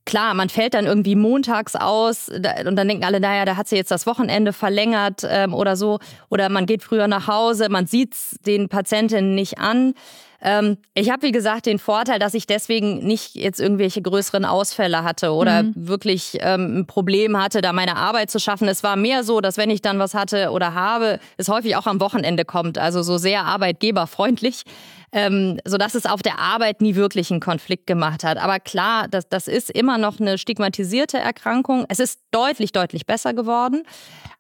klar, 0.06 0.32
man 0.32 0.48
fällt 0.48 0.72
dann 0.72 0.86
irgendwie 0.86 1.16
montags 1.16 1.76
aus 1.76 2.28
und 2.28 2.42
dann 2.42 2.88
denken 2.88 3.04
alle, 3.04 3.20
naja, 3.20 3.44
da 3.44 3.56
hat 3.56 3.68
sie 3.68 3.76
jetzt 3.76 3.90
das 3.90 4.06
Wochenende 4.06 4.54
verlängert 4.54 5.26
ähm, 5.28 5.52
oder 5.52 5.76
so. 5.76 5.98
Oder 6.30 6.48
man 6.48 6.64
geht 6.64 6.82
früher 6.82 7.08
nach 7.08 7.26
Hause, 7.26 7.68
man 7.68 7.86
sieht 7.86 8.14
es 8.14 8.38
den 8.46 8.68
Patientinnen 8.70 9.34
nicht 9.34 9.58
an. 9.58 9.92
Ähm, 10.40 10.78
ich 10.94 11.10
habe, 11.10 11.22
wie 11.22 11.32
gesagt, 11.32 11.66
den 11.66 11.78
Vorteil, 11.78 12.18
dass 12.18 12.34
ich 12.34 12.46
deswegen 12.46 13.04
nicht 13.06 13.34
jetzt 13.34 13.58
irgendwelche 13.58 14.00
größeren 14.00 14.44
Ausfälle 14.44 15.02
hatte 15.02 15.32
oder 15.32 15.64
mhm. 15.64 15.72
wirklich 15.74 16.38
ähm, 16.40 16.80
ein 16.80 16.86
Problem 16.86 17.36
hatte, 17.42 17.60
da 17.60 17.72
meine 17.72 17.96
Arbeit 17.96 18.30
zu 18.30 18.38
schaffen. 18.38 18.68
Es 18.68 18.82
war 18.82 18.96
mehr 18.96 19.24
so, 19.24 19.40
dass 19.40 19.56
wenn 19.56 19.70
ich 19.70 19.82
dann 19.82 19.98
was 19.98 20.14
hatte 20.14 20.50
oder 20.50 20.74
habe, 20.74 21.18
es 21.36 21.48
häufig 21.48 21.74
auch 21.76 21.86
am 21.86 22.00
Wochenende 22.00 22.44
kommt. 22.44 22.78
Also 22.78 23.02
so 23.02 23.18
sehr 23.18 23.44
arbeitgeberfreundlich 23.44 24.62
ähm, 25.12 25.58
sodass 25.64 25.94
es 25.94 26.06
auf 26.06 26.22
der 26.22 26.38
Arbeit 26.38 26.80
nie 26.80 26.94
wirklich 26.94 27.30
einen 27.30 27.40
Konflikt 27.40 27.86
gemacht 27.86 28.24
hat. 28.24 28.38
Aber 28.38 28.60
klar, 28.60 29.08
das, 29.08 29.28
das 29.28 29.48
ist 29.48 29.70
immer 29.70 29.98
noch 29.98 30.20
eine 30.20 30.38
stigmatisierte 30.38 31.18
Erkrankung. 31.18 31.86
Es 31.88 32.00
ist 32.00 32.20
deutlich, 32.30 32.72
deutlich 32.72 33.06
besser 33.06 33.34
geworden. 33.34 33.82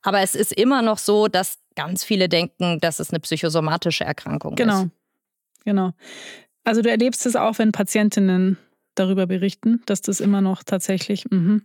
Aber 0.02 0.20
es 0.20 0.34
ist 0.34 0.52
immer 0.52 0.82
noch 0.82 0.98
so, 0.98 1.28
dass 1.28 1.58
ganz 1.74 2.04
viele 2.04 2.28
denken, 2.28 2.80
dass 2.80 3.00
es 3.00 3.10
eine 3.10 3.20
psychosomatische 3.20 4.04
Erkrankung 4.04 4.54
genau. 4.54 4.82
ist. 4.82 4.90
Genau. 5.64 5.90
Also 6.64 6.82
du 6.82 6.90
erlebst 6.90 7.26
es 7.26 7.36
auch, 7.36 7.58
wenn 7.58 7.72
Patientinnen 7.72 8.58
darüber 8.94 9.26
berichten, 9.26 9.82
dass 9.86 10.00
das 10.00 10.20
immer 10.20 10.40
noch 10.40 10.62
tatsächlich. 10.62 11.24
Mh. 11.30 11.60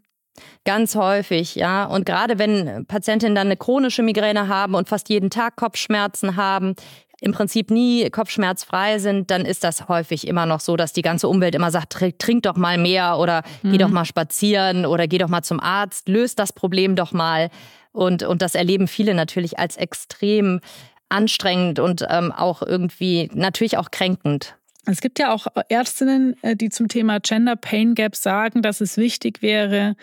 Ganz 0.63 0.95
häufig, 0.95 1.55
ja. 1.55 1.85
Und 1.85 2.05
gerade 2.05 2.39
wenn 2.39 2.85
Patientinnen 2.85 3.35
dann 3.35 3.47
eine 3.47 3.57
chronische 3.57 4.03
Migräne 4.03 4.47
haben 4.47 4.75
und 4.75 4.87
fast 4.87 5.09
jeden 5.09 5.29
Tag 5.29 5.55
Kopfschmerzen 5.55 6.35
haben, 6.35 6.75
im 7.21 7.33
Prinzip 7.33 7.69
nie 7.69 8.09
kopfschmerzfrei 8.09 8.97
sind, 8.97 9.29
dann 9.29 9.45
ist 9.45 9.63
das 9.63 9.87
häufig 9.87 10.27
immer 10.27 10.47
noch 10.47 10.59
so, 10.59 10.75
dass 10.75 10.91
die 10.91 11.03
ganze 11.03 11.27
Umwelt 11.27 11.53
immer 11.53 11.69
sagt, 11.69 11.95
trink 12.17 12.43
doch 12.43 12.57
mal 12.57 12.79
mehr 12.79 13.19
oder 13.19 13.43
mhm. 13.61 13.71
geh 13.71 13.77
doch 13.77 13.89
mal 13.89 14.05
spazieren 14.05 14.87
oder 14.87 15.07
geh 15.07 15.19
doch 15.19 15.29
mal 15.29 15.43
zum 15.43 15.59
Arzt, 15.59 16.09
löst 16.09 16.39
das 16.39 16.51
Problem 16.51 16.95
doch 16.95 17.13
mal. 17.13 17.51
Und, 17.91 18.23
und 18.23 18.41
das 18.41 18.55
erleben 18.55 18.87
viele 18.87 19.13
natürlich 19.13 19.59
als 19.59 19.77
extrem 19.77 20.61
anstrengend 21.09 21.77
und 21.77 22.05
ähm, 22.09 22.31
auch 22.31 22.63
irgendwie 22.63 23.29
natürlich 23.33 23.77
auch 23.77 23.91
kränkend. 23.91 24.55
Es 24.85 25.01
gibt 25.01 25.19
ja 25.19 25.31
auch 25.31 25.45
Ärztinnen, 25.69 26.35
äh, 26.41 26.55
die 26.55 26.69
zum 26.69 26.87
Thema 26.87 27.19
Gender 27.19 27.55
Pain 27.55 27.93
Gap 27.93 28.15
sagen, 28.15 28.63
dass 28.63 28.81
es 28.81 28.97
wichtig 28.97 29.43
wäre, 29.43 29.95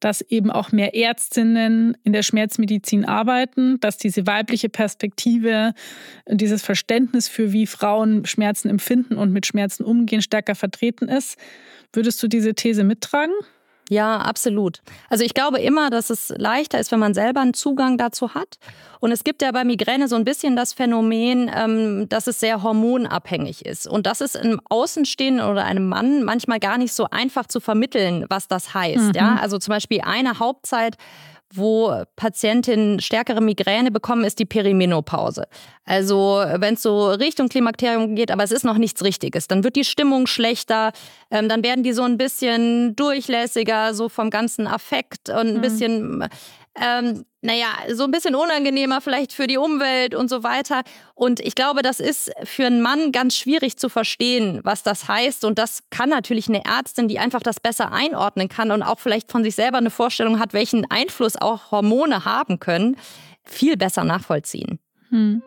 dass 0.00 0.22
eben 0.22 0.50
auch 0.50 0.72
mehr 0.72 0.94
Ärztinnen 0.94 1.96
in 2.04 2.12
der 2.12 2.22
Schmerzmedizin 2.22 3.04
arbeiten, 3.04 3.78
dass 3.80 3.98
diese 3.98 4.26
weibliche 4.26 4.68
Perspektive, 4.68 5.74
dieses 6.26 6.62
Verständnis 6.62 7.28
für 7.28 7.52
wie 7.52 7.66
Frauen 7.66 8.24
Schmerzen 8.24 8.68
empfinden 8.68 9.16
und 9.16 9.32
mit 9.32 9.46
Schmerzen 9.46 9.84
umgehen, 9.84 10.22
stärker 10.22 10.54
vertreten 10.54 11.08
ist. 11.08 11.38
Würdest 11.92 12.22
du 12.22 12.28
diese 12.28 12.54
These 12.54 12.84
mittragen? 12.84 13.34
Ja, 13.90 14.18
absolut. 14.18 14.82
Also 15.08 15.24
ich 15.24 15.34
glaube 15.34 15.58
immer, 15.58 15.90
dass 15.90 16.10
es 16.10 16.32
leichter 16.36 16.78
ist, 16.78 16.92
wenn 16.92 17.00
man 17.00 17.12
selber 17.12 17.40
einen 17.40 17.54
Zugang 17.54 17.98
dazu 17.98 18.34
hat. 18.34 18.58
Und 19.00 19.10
es 19.10 19.24
gibt 19.24 19.42
ja 19.42 19.50
bei 19.50 19.64
Migräne 19.64 20.06
so 20.06 20.14
ein 20.14 20.24
bisschen 20.24 20.54
das 20.54 20.72
Phänomen, 20.72 21.50
ähm, 21.52 22.08
dass 22.08 22.28
es 22.28 22.38
sehr 22.38 22.62
hormonabhängig 22.62 23.66
ist. 23.66 23.88
Und 23.88 24.06
das 24.06 24.20
ist 24.20 24.36
einem 24.36 24.60
Außenstehenden 24.68 25.44
oder 25.44 25.64
einem 25.64 25.88
Mann 25.88 26.22
manchmal 26.22 26.60
gar 26.60 26.78
nicht 26.78 26.92
so 26.92 27.08
einfach 27.10 27.46
zu 27.46 27.58
vermitteln, 27.58 28.26
was 28.28 28.46
das 28.46 28.74
heißt. 28.74 29.08
Mhm. 29.08 29.12
Ja? 29.16 29.38
Also 29.40 29.58
zum 29.58 29.72
Beispiel 29.72 30.02
eine 30.02 30.38
Hauptzeit 30.38 30.96
wo 31.52 32.04
Patientinnen 32.16 33.00
stärkere 33.00 33.40
Migräne 33.40 33.90
bekommen, 33.90 34.24
ist 34.24 34.38
die 34.38 34.44
Perimenopause. 34.44 35.46
Also 35.84 36.44
wenn 36.56 36.74
es 36.74 36.82
so 36.82 37.10
Richtung 37.10 37.48
Klimakterium 37.48 38.14
geht, 38.14 38.30
aber 38.30 38.44
es 38.44 38.52
ist 38.52 38.64
noch 38.64 38.78
nichts 38.78 39.02
Richtiges, 39.02 39.48
dann 39.48 39.64
wird 39.64 39.76
die 39.76 39.84
Stimmung 39.84 40.26
schlechter, 40.26 40.92
ähm, 41.30 41.48
dann 41.48 41.64
werden 41.64 41.82
die 41.82 41.92
so 41.92 42.02
ein 42.02 42.16
bisschen 42.16 42.94
durchlässiger, 42.94 43.94
so 43.94 44.08
vom 44.08 44.30
ganzen 44.30 44.66
Affekt 44.66 45.28
und 45.28 45.36
ein 45.36 45.56
mhm. 45.56 45.60
bisschen 45.60 46.28
ähm, 46.76 47.24
naja, 47.42 47.68
so 47.92 48.04
ein 48.04 48.10
bisschen 48.10 48.34
unangenehmer 48.34 49.00
vielleicht 49.00 49.32
für 49.32 49.46
die 49.46 49.56
Umwelt 49.56 50.14
und 50.14 50.28
so 50.28 50.42
weiter. 50.42 50.82
Und 51.14 51.40
ich 51.40 51.54
glaube, 51.54 51.82
das 51.82 51.98
ist 51.98 52.30
für 52.44 52.66
einen 52.66 52.82
Mann 52.82 53.12
ganz 53.12 53.34
schwierig 53.34 53.78
zu 53.78 53.88
verstehen, 53.88 54.60
was 54.62 54.82
das 54.82 55.08
heißt. 55.08 55.44
Und 55.44 55.58
das 55.58 55.84
kann 55.90 56.10
natürlich 56.10 56.48
eine 56.48 56.64
Ärztin, 56.64 57.08
die 57.08 57.18
einfach 57.18 57.40
das 57.40 57.58
besser 57.58 57.92
einordnen 57.92 58.48
kann 58.48 58.70
und 58.70 58.82
auch 58.82 58.98
vielleicht 58.98 59.30
von 59.30 59.42
sich 59.42 59.54
selber 59.54 59.78
eine 59.78 59.90
Vorstellung 59.90 60.38
hat, 60.38 60.52
welchen 60.52 60.90
Einfluss 60.90 61.36
auch 61.36 61.70
Hormone 61.70 62.24
haben 62.24 62.60
können, 62.60 62.96
viel 63.42 63.76
besser 63.76 64.04
nachvollziehen. 64.04 64.78
Hm. 65.08 65.42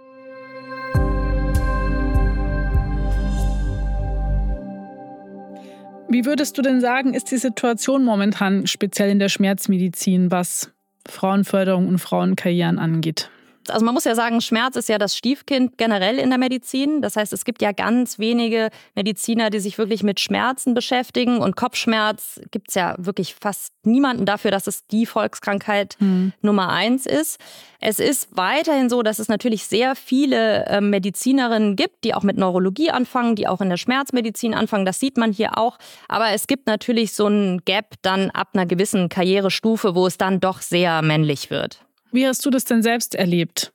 Wie 6.10 6.26
würdest 6.26 6.58
du 6.58 6.62
denn 6.62 6.82
sagen, 6.82 7.14
ist 7.14 7.32
die 7.32 7.38
Situation 7.38 8.04
momentan 8.04 8.68
speziell 8.68 9.10
in 9.10 9.20
der 9.20 9.30
Schmerzmedizin, 9.30 10.30
was 10.30 10.73
Frauenförderung 11.08 11.88
und 11.88 12.00
Frauenkarrieren 12.00 12.80
angeht? 12.80 13.30
Also 13.70 13.86
man 13.86 13.94
muss 13.94 14.04
ja 14.04 14.16
sagen, 14.16 14.42
Schmerz 14.42 14.76
ist 14.76 14.90
ja 14.90 14.98
das 14.98 15.16
Stiefkind 15.18 15.78
generell 15.78 16.20
in 16.20 16.30
der 16.30 16.40
Medizin. 16.40 17.02
Das 17.02 17.16
heißt, 17.16 17.34
es 17.34 17.46
gibt 17.46 17.62
ja 17.62 17.72
ganz 17.72 18.20
wenige 18.20 18.70
Mediziner, 18.96 19.50
die 19.50 19.60
sich 19.60 19.78
wirklich 19.78 20.04
mit 20.04 20.20
Schmerzen 20.20 20.74
beschäftigen. 20.74 21.40
Und 21.40 21.56
Kopfschmerz 21.56 22.42
gibt 22.52 22.70
es 22.70 22.76
ja 22.76 22.96
wirklich 22.98 23.36
fast 23.36 23.74
niemanden 23.84 24.26
dafür, 24.26 24.52
dass 24.52 24.68
es 24.68 24.88
die 24.88 25.06
Volkskrankheit 25.06 25.96
mhm. 26.00 26.34
Nummer 26.42 26.70
eins 26.70 27.06
ist. 27.06 27.40
Es 27.80 28.00
ist 28.00 28.30
weiterhin 28.32 28.90
so, 28.90 29.04
dass 29.04 29.20
es 29.20 29.28
natürlich 29.28 29.66
sehr 29.66 29.96
viele 29.96 30.66
äh, 30.68 30.80
Medizinerinnen 30.80 31.76
gibt, 31.76 32.04
die 32.06 32.14
auch 32.14 32.24
mit 32.24 32.38
Neurologie 32.38 32.92
anfangen, 32.92 33.36
die 33.36 33.48
auch 33.48 33.60
in 33.60 33.70
der 33.70 33.78
Schmerzmedizin 33.78 34.54
anfangen. 34.54 34.86
Das 34.86 35.00
sieht 35.00 35.18
man 35.18 35.34
hier 35.34 35.58
auch. 35.58 35.78
Aber 36.08 36.30
es 36.30 36.48
gibt 36.48 36.68
natürlich 36.68 37.14
so 37.14 37.28
ein 37.28 37.62
Gap 37.66 37.96
dann 38.02 38.30
ab 38.32 38.50
einer 38.54 38.66
gewissen 38.66 39.10
Karrierestufe, 39.10 39.96
wo 39.96 40.08
es 40.08 40.18
dann 40.18 40.40
doch 40.40 40.62
sehr 40.62 41.02
männlich 41.02 41.50
wird. 41.50 41.84
Wie 42.14 42.28
hast 42.28 42.46
du 42.46 42.52
das 42.52 42.64
denn 42.64 42.84
selbst 42.84 43.16
erlebt? 43.16 43.74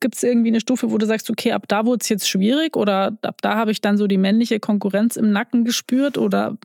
Gibt 0.00 0.14
es 0.14 0.22
irgendwie 0.22 0.48
eine 0.48 0.60
Stufe, 0.60 0.90
wo 0.90 0.98
du 0.98 1.06
sagst, 1.06 1.28
okay, 1.30 1.52
ab 1.52 1.64
da 1.68 1.84
wurde 1.84 2.02
es 2.02 2.08
jetzt 2.08 2.28
schwierig 2.28 2.76
oder 2.76 3.18
ab 3.22 3.42
da 3.42 3.56
habe 3.56 3.72
ich 3.72 3.80
dann 3.80 3.98
so 3.98 4.06
die 4.06 4.18
männliche 4.18 4.60
Konkurrenz 4.60 5.16
im 5.16 5.32
Nacken 5.32 5.64
gespürt 5.64 6.16
oder 6.16 6.56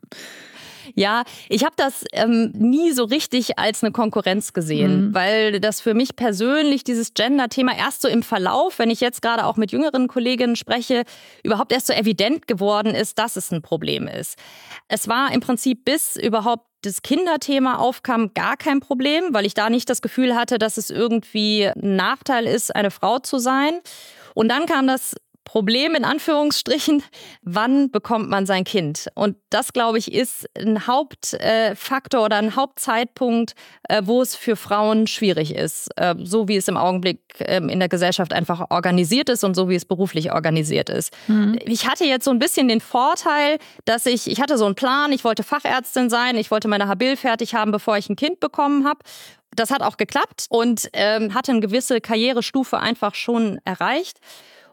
ja, 0.94 1.24
ich 1.48 1.64
habe 1.64 1.74
das 1.76 2.04
ähm, 2.12 2.50
nie 2.54 2.92
so 2.92 3.04
richtig 3.04 3.58
als 3.58 3.82
eine 3.82 3.92
Konkurrenz 3.92 4.52
gesehen, 4.52 5.08
mhm. 5.08 5.14
weil 5.14 5.60
das 5.60 5.80
für 5.80 5.94
mich 5.94 6.16
persönlich 6.16 6.82
dieses 6.84 7.14
Gender-Thema 7.14 7.76
erst 7.76 8.02
so 8.02 8.08
im 8.08 8.22
Verlauf, 8.22 8.78
wenn 8.78 8.90
ich 8.90 9.00
jetzt 9.00 9.22
gerade 9.22 9.44
auch 9.44 9.56
mit 9.56 9.72
jüngeren 9.72 10.08
Kolleginnen 10.08 10.56
spreche, 10.56 11.04
überhaupt 11.42 11.72
erst 11.72 11.88
so 11.88 11.92
evident 11.92 12.46
geworden 12.46 12.94
ist, 12.94 13.18
dass 13.18 13.36
es 13.36 13.52
ein 13.52 13.62
Problem 13.62 14.08
ist. 14.08 14.38
Es 14.88 15.08
war 15.08 15.32
im 15.32 15.40
Prinzip 15.40 15.84
bis 15.84 16.16
überhaupt 16.16 16.67
das 16.82 17.02
Kinderthema 17.02 17.76
aufkam, 17.76 18.32
gar 18.34 18.56
kein 18.56 18.80
Problem, 18.80 19.32
weil 19.32 19.46
ich 19.46 19.54
da 19.54 19.70
nicht 19.70 19.90
das 19.90 20.02
Gefühl 20.02 20.34
hatte, 20.34 20.58
dass 20.58 20.76
es 20.76 20.90
irgendwie 20.90 21.66
ein 21.66 21.96
Nachteil 21.96 22.46
ist, 22.46 22.74
eine 22.74 22.90
Frau 22.90 23.18
zu 23.18 23.38
sein. 23.38 23.80
Und 24.34 24.48
dann 24.48 24.66
kam 24.66 24.86
das 24.86 25.16
Problem 25.48 25.94
in 25.94 26.04
Anführungsstrichen, 26.04 27.02
wann 27.40 27.90
bekommt 27.90 28.28
man 28.28 28.44
sein 28.44 28.64
Kind? 28.64 29.08
Und 29.14 29.36
das, 29.48 29.72
glaube 29.72 29.96
ich, 29.96 30.12
ist 30.12 30.46
ein 30.58 30.86
Hauptfaktor 30.86 32.26
oder 32.26 32.36
ein 32.36 32.54
Hauptzeitpunkt, 32.54 33.54
äh, 33.88 34.02
wo 34.04 34.20
es 34.20 34.36
für 34.36 34.56
Frauen 34.56 35.06
schwierig 35.06 35.54
ist, 35.54 35.88
äh, 35.96 36.14
so 36.22 36.48
wie 36.48 36.56
es 36.56 36.68
im 36.68 36.76
Augenblick 36.76 37.20
ähm, 37.40 37.70
in 37.70 37.78
der 37.78 37.88
Gesellschaft 37.88 38.34
einfach 38.34 38.66
organisiert 38.68 39.30
ist 39.30 39.42
und 39.42 39.54
so 39.54 39.70
wie 39.70 39.74
es 39.74 39.86
beruflich 39.86 40.32
organisiert 40.32 40.90
ist. 40.90 41.14
Mhm. 41.28 41.58
Ich 41.64 41.88
hatte 41.88 42.04
jetzt 42.04 42.26
so 42.26 42.30
ein 42.30 42.38
bisschen 42.38 42.68
den 42.68 42.82
Vorteil, 42.82 43.56
dass 43.86 44.04
ich, 44.04 44.30
ich 44.30 44.42
hatte 44.42 44.58
so 44.58 44.66
einen 44.66 44.74
Plan, 44.74 45.12
ich 45.12 45.24
wollte 45.24 45.44
Fachärztin 45.44 46.10
sein, 46.10 46.36
ich 46.36 46.50
wollte 46.50 46.68
meine 46.68 46.88
Habil 46.88 47.16
fertig 47.16 47.54
haben, 47.54 47.72
bevor 47.72 47.96
ich 47.96 48.10
ein 48.10 48.16
Kind 48.16 48.38
bekommen 48.38 48.86
habe. 48.86 48.98
Das 49.56 49.70
hat 49.70 49.80
auch 49.80 49.96
geklappt 49.96 50.44
und 50.50 50.90
ähm, 50.92 51.32
hatte 51.32 51.52
eine 51.52 51.60
gewisse 51.60 52.02
Karrierestufe 52.02 52.78
einfach 52.78 53.14
schon 53.14 53.58
erreicht. 53.64 54.18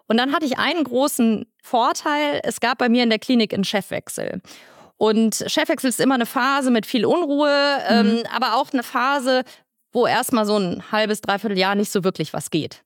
Und 0.07 0.17
dann 0.17 0.33
hatte 0.33 0.45
ich 0.45 0.57
einen 0.57 0.83
großen 0.83 1.45
Vorteil. 1.63 2.41
Es 2.43 2.59
gab 2.59 2.77
bei 2.77 2.89
mir 2.89 3.03
in 3.03 3.09
der 3.09 3.19
Klinik 3.19 3.53
einen 3.53 3.63
Chefwechsel. 3.63 4.41
Und 4.97 5.43
Chefwechsel 5.47 5.89
ist 5.89 6.00
immer 6.00 6.15
eine 6.15 6.25
Phase 6.25 6.71
mit 6.71 6.85
viel 6.85 7.05
Unruhe, 7.05 7.51
ähm, 7.89 8.07
mhm. 8.07 8.17
ähm, 8.17 8.24
aber 8.33 8.55
auch 8.55 8.71
eine 8.71 8.83
Phase, 8.83 9.43
wo 9.91 10.07
erstmal 10.07 10.45
so 10.45 10.57
ein 10.57 10.83
halbes, 10.91 11.21
dreiviertel 11.21 11.57
Jahr 11.57 11.75
nicht 11.75 11.91
so 11.91 12.03
wirklich 12.03 12.33
was 12.33 12.50
geht. 12.50 12.83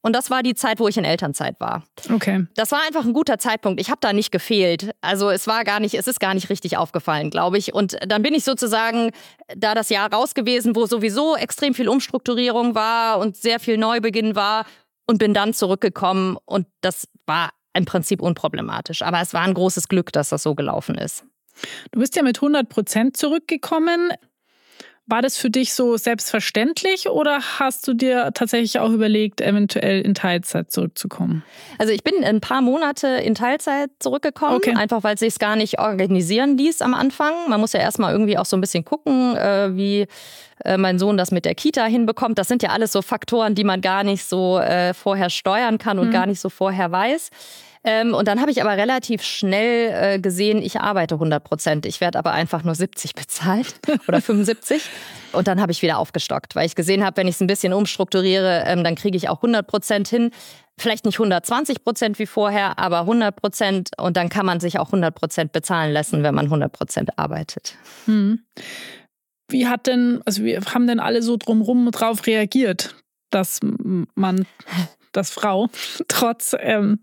Und 0.00 0.14
das 0.14 0.30
war 0.30 0.44
die 0.44 0.54
Zeit, 0.54 0.78
wo 0.78 0.86
ich 0.86 0.96
in 0.96 1.04
Elternzeit 1.04 1.58
war. 1.58 1.82
Okay. 2.12 2.46
Das 2.54 2.70
war 2.70 2.80
einfach 2.86 3.04
ein 3.04 3.12
guter 3.12 3.38
Zeitpunkt. 3.38 3.80
Ich 3.80 3.90
habe 3.90 3.98
da 4.00 4.12
nicht 4.12 4.30
gefehlt. 4.30 4.92
Also 5.00 5.28
es 5.30 5.48
war 5.48 5.64
gar 5.64 5.80
nicht, 5.80 5.94
es 5.94 6.06
ist 6.06 6.20
gar 6.20 6.34
nicht 6.34 6.50
richtig 6.50 6.76
aufgefallen, 6.76 7.30
glaube 7.30 7.58
ich. 7.58 7.74
Und 7.74 7.98
dann 8.06 8.22
bin 8.22 8.32
ich 8.32 8.44
sozusagen 8.44 9.10
da 9.56 9.74
das 9.74 9.88
Jahr 9.88 10.12
raus 10.12 10.34
gewesen, 10.34 10.76
wo 10.76 10.86
sowieso 10.86 11.36
extrem 11.36 11.74
viel 11.74 11.88
Umstrukturierung 11.88 12.76
war 12.76 13.18
und 13.18 13.36
sehr 13.36 13.58
viel 13.58 13.76
Neubeginn 13.76 14.36
war 14.36 14.66
und 15.08 15.18
bin 15.18 15.34
dann 15.34 15.54
zurückgekommen 15.54 16.36
und 16.44 16.66
das 16.82 17.08
war 17.26 17.50
im 17.72 17.86
Prinzip 17.86 18.20
unproblematisch. 18.20 19.02
Aber 19.02 19.20
es 19.20 19.32
war 19.34 19.42
ein 19.42 19.54
großes 19.54 19.88
Glück, 19.88 20.12
dass 20.12 20.28
das 20.28 20.42
so 20.42 20.54
gelaufen 20.54 20.96
ist. 20.96 21.24
Du 21.90 22.00
bist 22.00 22.14
ja 22.14 22.22
mit 22.22 22.38
100 22.38 22.68
Prozent 22.68 23.16
zurückgekommen. 23.16 24.12
War 25.06 25.22
das 25.22 25.38
für 25.38 25.48
dich 25.48 25.72
so 25.72 25.96
selbstverständlich 25.96 27.08
oder 27.08 27.40
hast 27.58 27.88
du 27.88 27.94
dir 27.94 28.30
tatsächlich 28.34 28.78
auch 28.78 28.90
überlegt, 28.90 29.40
eventuell 29.40 30.02
in 30.02 30.12
Teilzeit 30.12 30.70
zurückzukommen? 30.70 31.42
Also 31.78 31.94
ich 31.94 32.04
bin 32.04 32.22
ein 32.22 32.42
paar 32.42 32.60
Monate 32.60 33.06
in 33.06 33.34
Teilzeit 33.34 33.90
zurückgekommen, 34.00 34.56
okay. 34.56 34.74
einfach 34.76 35.04
weil 35.04 35.14
es 35.14 35.20
sich 35.20 35.38
gar 35.38 35.56
nicht 35.56 35.78
organisieren 35.78 36.58
ließ 36.58 36.82
am 36.82 36.92
Anfang. 36.92 37.32
Man 37.48 37.58
muss 37.58 37.72
ja 37.72 37.80
erstmal 37.80 38.12
irgendwie 38.12 38.36
auch 38.36 38.44
so 38.44 38.58
ein 38.58 38.60
bisschen 38.60 38.84
gucken, 38.84 39.34
äh, 39.34 39.74
wie 39.74 40.06
äh, 40.64 40.76
mein 40.76 40.98
Sohn 40.98 41.16
das 41.16 41.30
mit 41.30 41.44
der 41.44 41.54
Kita 41.54 41.84
hinbekommt. 41.84 42.38
Das 42.38 42.48
sind 42.48 42.62
ja 42.62 42.70
alles 42.70 42.92
so 42.92 43.02
Faktoren, 43.02 43.54
die 43.54 43.64
man 43.64 43.80
gar 43.80 44.04
nicht 44.04 44.24
so 44.24 44.58
äh, 44.58 44.94
vorher 44.94 45.30
steuern 45.30 45.78
kann 45.78 45.98
und 45.98 46.08
mhm. 46.08 46.12
gar 46.12 46.26
nicht 46.26 46.40
so 46.40 46.48
vorher 46.48 46.90
weiß. 46.90 47.30
Ähm, 47.84 48.12
und 48.12 48.28
dann 48.28 48.40
habe 48.40 48.50
ich 48.50 48.60
aber 48.60 48.76
relativ 48.76 49.22
schnell 49.22 50.16
äh, 50.16 50.18
gesehen, 50.18 50.60
ich 50.60 50.80
arbeite 50.80 51.14
100 51.14 51.42
Prozent. 51.42 51.86
Ich 51.86 52.00
werde 52.00 52.18
aber 52.18 52.32
einfach 52.32 52.64
nur 52.64 52.74
70 52.74 53.14
bezahlt 53.14 53.74
oder 54.06 54.20
75. 54.20 54.82
Und 55.32 55.46
dann 55.46 55.60
habe 55.60 55.72
ich 55.72 55.82
wieder 55.82 55.98
aufgestockt, 55.98 56.56
weil 56.56 56.66
ich 56.66 56.74
gesehen 56.74 57.04
habe, 57.04 57.16
wenn 57.18 57.28
ich 57.28 57.36
es 57.36 57.40
ein 57.40 57.46
bisschen 57.46 57.72
umstrukturiere, 57.72 58.64
ähm, 58.66 58.82
dann 58.84 58.94
kriege 58.94 59.16
ich 59.16 59.28
auch 59.28 59.38
100 59.38 59.66
Prozent 59.66 60.08
hin. 60.08 60.30
Vielleicht 60.76 61.04
nicht 61.04 61.16
120 61.16 61.82
Prozent 61.82 62.18
wie 62.18 62.26
vorher, 62.26 62.78
aber 62.78 63.00
100 63.00 63.34
Prozent. 63.34 63.90
Und 63.96 64.16
dann 64.16 64.28
kann 64.28 64.46
man 64.46 64.60
sich 64.60 64.78
auch 64.78 64.86
100 64.86 65.14
Prozent 65.14 65.52
bezahlen 65.52 65.92
lassen, 65.92 66.22
wenn 66.22 66.34
man 66.34 66.46
100 66.46 66.72
Prozent 66.72 67.18
arbeitet. 67.18 67.74
Hm. 68.06 68.40
Wie 69.48 69.66
hat 69.66 69.86
denn, 69.86 70.20
also 70.24 70.44
wie 70.44 70.58
haben 70.58 70.86
denn 70.86 71.00
alle 71.00 71.22
so 71.22 71.36
drumherum 71.36 71.90
drauf 71.90 72.26
reagiert, 72.26 72.94
dass 73.30 73.60
man, 74.14 74.46
dass 75.12 75.30
Frau 75.30 75.68
trotz 76.08 76.54
ähm, 76.58 77.00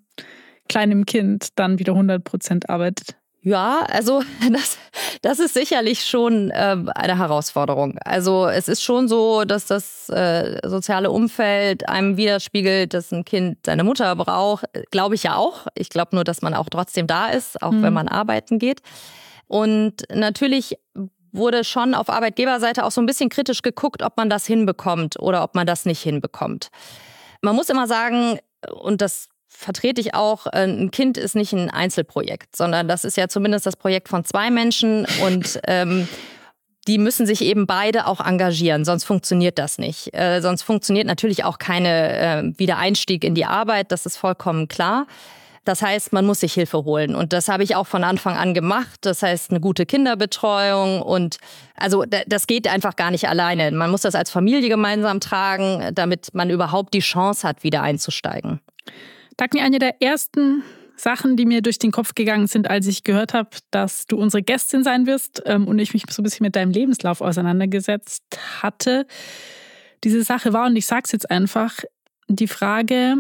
kleinem 0.70 1.06
Kind 1.06 1.50
dann 1.56 1.80
wieder 1.80 1.94
100 1.94 2.24
Prozent 2.24 2.70
arbeitet? 2.70 3.16
Ja, 3.46 3.86
also 3.90 4.24
das, 4.52 4.78
das 5.22 5.40
ist 5.40 5.54
sicherlich 5.54 6.06
schon 6.06 6.50
äh, 6.50 6.78
eine 6.96 7.18
Herausforderung. 7.18 7.98
Also 8.04 8.48
es 8.48 8.68
ist 8.68 8.82
schon 8.82 9.08
so, 9.08 9.46
dass 9.46 9.68
das 9.68 10.10
äh, 10.10 10.60
soziale 10.68 11.12
Umfeld 11.12 11.88
einem 11.88 12.18
widerspiegelt, 12.18 12.96
dass 12.96 13.12
ein 13.12 13.24
Kind 13.24 13.60
seine 13.64 13.84
Mutter 13.84 14.16
braucht. 14.16 14.66
Glaube 14.90 15.14
ich 15.14 15.24
ja 15.24 15.36
auch. 15.36 15.68
Ich 15.76 15.90
glaube 15.90 16.16
nur, 16.16 16.24
dass 16.24 16.42
man 16.42 16.56
auch 16.56 16.70
trotzdem 16.70 17.06
da 17.06 17.30
ist, 17.30 17.62
auch 17.62 17.72
mhm. 17.72 17.84
wenn 17.84 17.94
man 17.94 18.08
arbeiten 18.08 18.58
geht. 18.58 18.82
Und 19.48 20.04
natürlich 20.12 20.80
wurde 21.36 21.64
schon 21.64 21.94
auf 21.94 22.10
Arbeitgeberseite 22.10 22.84
auch 22.86 22.92
so 22.92 23.02
ein 23.02 23.06
bisschen 23.06 23.30
kritisch 23.30 23.62
geguckt, 23.62 24.02
ob 24.02 24.18
man 24.18 24.30
das 24.30 24.46
hinbekommt 24.46 25.20
oder 25.20 25.44
ob 25.44 25.56
man 25.56 25.68
das 25.68 25.86
nicht 25.86 26.02
hinbekommt. 26.02 26.70
Man 27.42 27.56
muss 27.56 27.70
immer 27.70 27.88
sagen, 27.88 28.40
und 28.72 29.02
das 29.02 29.30
vertrete 29.48 30.02
ich 30.02 30.14
auch, 30.14 30.48
äh, 30.48 30.66
ein 30.66 30.92
Kind 30.92 31.18
ist 31.18 31.36
nicht 31.36 31.54
ein 31.54 31.70
Einzelprojekt, 31.70 32.56
sondern 32.56 32.88
das 32.88 33.06
ist 33.06 33.18
ja 33.18 33.28
zumindest 33.28 33.66
das 33.66 33.76
Projekt 33.76 34.10
von 34.10 34.26
zwei 34.26 34.50
Menschen 34.50 35.08
und 35.24 35.60
ähm, 35.68 36.08
die 36.88 36.98
müssen 37.00 37.26
sich 37.26 37.42
eben 37.42 37.66
beide 37.66 38.06
auch 38.06 38.20
engagieren, 38.20 38.86
sonst 38.86 39.06
funktioniert 39.06 39.58
das 39.58 39.80
nicht. 39.80 40.14
Äh, 40.14 40.42
sonst 40.42 40.62
funktioniert 40.62 41.08
natürlich 41.08 41.44
auch 41.44 41.58
keine 41.58 42.18
äh, 42.18 42.60
Wiedereinstieg 42.60 43.24
in 43.24 43.34
die 43.34 43.46
Arbeit, 43.46 43.92
das 43.92 44.06
ist 44.06 44.18
vollkommen 44.18 44.68
klar. 44.68 45.08
Das 45.66 45.82
heißt, 45.82 46.14
man 46.14 46.26
muss 46.26 46.40
sich 46.40 46.54
Hilfe 46.54 46.86
holen. 46.86 47.16
Und 47.16 47.34
das 47.34 47.50
habe 47.50 47.64
ich 47.64 47.76
auch 47.76 47.88
von 47.88 48.04
Anfang 48.04 48.38
an 48.38 48.54
gemacht. 48.54 49.00
Das 49.02 49.24
heißt, 49.24 49.50
eine 49.50 49.60
gute 49.60 49.86
Kinderbetreuung. 49.86 51.02
Und 51.02 51.38
also 51.76 52.06
das 52.06 52.48
geht 52.48 52.68
einfach 52.68 52.96
gar 52.96 53.12
nicht 53.12 53.28
alleine. 53.28 53.72
Man 53.72 53.92
muss 53.92 54.02
das 54.02 54.16
als 54.16 54.30
Familie 54.30 54.70
gemeinsam 54.70 55.20
tragen, 55.20 55.90
damit 55.94 56.34
man 56.34 56.50
überhaupt 56.50 56.94
die 56.94 57.00
Chance 57.00 57.48
hat, 57.48 57.64
wieder 57.64 57.82
einzusteigen. 57.82 58.62
Dagny, 59.38 59.62
eine 59.62 59.80
der 59.80 60.02
ersten 60.02 60.64
Sachen, 60.96 61.36
die 61.36 61.46
mir 61.46 61.62
durch 61.62 61.80
den 61.80 61.92
Kopf 61.92 62.16
gegangen 62.16 62.48
sind, 62.48 62.70
als 62.70 62.88
ich 62.88 63.04
gehört 63.04 63.34
habe, 63.34 63.50
dass 63.72 64.06
du 64.06 64.18
unsere 64.18 64.44
Gästin 64.44 64.84
sein 64.84 65.08
wirst 65.08 65.42
ähm, 65.46 65.68
und 65.68 65.80
ich 65.80 65.94
mich 65.94 66.04
so 66.10 66.22
ein 66.22 66.24
bisschen 66.24 66.46
mit 66.46 66.56
deinem 66.56 66.72
Lebenslauf 66.72 67.22
auseinandergesetzt 67.22 68.24
hatte. 68.62 69.06
Diese 70.04 70.24
Sache 70.24 70.54
war, 70.54 70.68
und 70.68 70.76
ich 70.76 70.86
sage 70.86 71.02
es 71.06 71.12
jetzt 71.12 71.30
einfach, 71.30 71.80
die 72.28 72.48
Frage, 72.48 73.18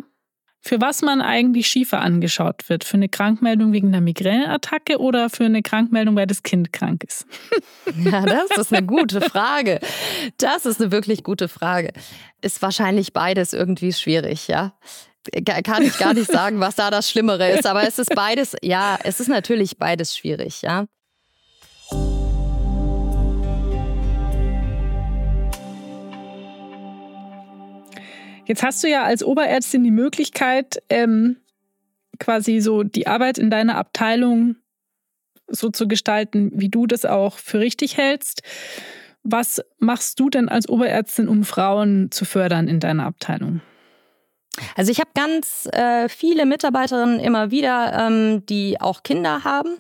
für 0.66 0.82
was 0.82 1.04
man 1.04 1.22
eigentlich 1.22 1.68
Schiefer 1.68 2.02
angeschaut 2.02 2.68
wird. 2.70 2.84
Für 2.84 2.98
eine 2.98 3.08
Krankmeldung 3.08 3.72
wegen 3.72 3.90
einer 3.90 4.02
Migräneattacke 4.02 4.98
oder 4.98 5.30
für 5.30 5.46
eine 5.46 5.62
Krankmeldung, 5.62 6.16
weil 6.16 6.26
das 6.26 6.42
Kind 6.42 6.74
krank 6.74 7.04
ist? 7.04 7.26
Ja, 8.04 8.26
das 8.26 8.58
ist 8.58 8.74
eine 8.74 8.86
gute 8.86 9.22
Frage. 9.22 9.80
Das 10.38 10.66
ist 10.66 10.82
eine 10.82 10.92
wirklich 10.92 11.24
gute 11.24 11.48
Frage. 11.48 11.94
Ist 12.42 12.62
wahrscheinlich 12.62 13.14
beides 13.14 13.54
irgendwie 13.54 13.94
schwierig, 13.94 14.48
ja 14.48 14.74
kann 15.64 15.84
ich 15.84 15.98
gar 15.98 16.14
nicht 16.14 16.32
sagen, 16.32 16.60
was 16.60 16.76
da 16.76 16.92
das 16.92 17.10
Schlimmere 17.10 17.50
ist. 17.50 17.66
Aber 17.66 17.88
es 17.88 17.98
ist 17.98 18.14
beides, 18.16 18.56
ja, 18.62 18.98
es 19.04 19.20
ist 19.20 19.28
natürlich 19.28 19.78
beides 19.78 20.16
schwierig, 20.16 20.62
ja. 20.62 20.86
Jetzt 28.46 28.64
hast 28.64 28.84
du 28.84 28.88
ja 28.88 29.04
als 29.04 29.24
Oberärztin 29.24 29.84
die 29.84 29.92
Möglichkeit, 29.92 30.82
ähm, 30.90 31.38
quasi 32.20 32.60
so 32.60 32.84
die 32.84 33.08
Arbeit 33.08 33.38
in 33.38 33.50
deiner 33.50 33.78
Abteilung 33.78 34.56
so 35.48 35.70
zu 35.70 35.88
gestalten, 35.88 36.52
wie 36.54 36.70
du 36.70 36.88
das 36.88 37.06
auch 37.06 37.38
für 37.38 37.60
richtig 37.60 37.98
hältst. 37.98 38.42
Was 39.24 39.62
machst 39.80 40.20
du 40.20 40.30
denn 40.30 40.50
als 40.50 40.70
Oberärztin, 40.70 41.28
um 41.28 41.44
Frauen 41.44 42.12
zu 42.12 42.26
fördern 42.26 42.68
in 42.68 42.80
deiner 42.80 43.06
Abteilung? 43.06 43.62
Also 44.76 44.92
ich 44.92 45.00
habe 45.00 45.10
ganz 45.14 45.68
äh, 45.72 46.08
viele 46.08 46.46
Mitarbeiterinnen 46.46 47.20
immer 47.20 47.52
wieder, 47.52 48.08
ähm, 48.08 48.46
die 48.46 48.80
auch 48.80 49.04
Kinder 49.04 49.44
haben. 49.44 49.78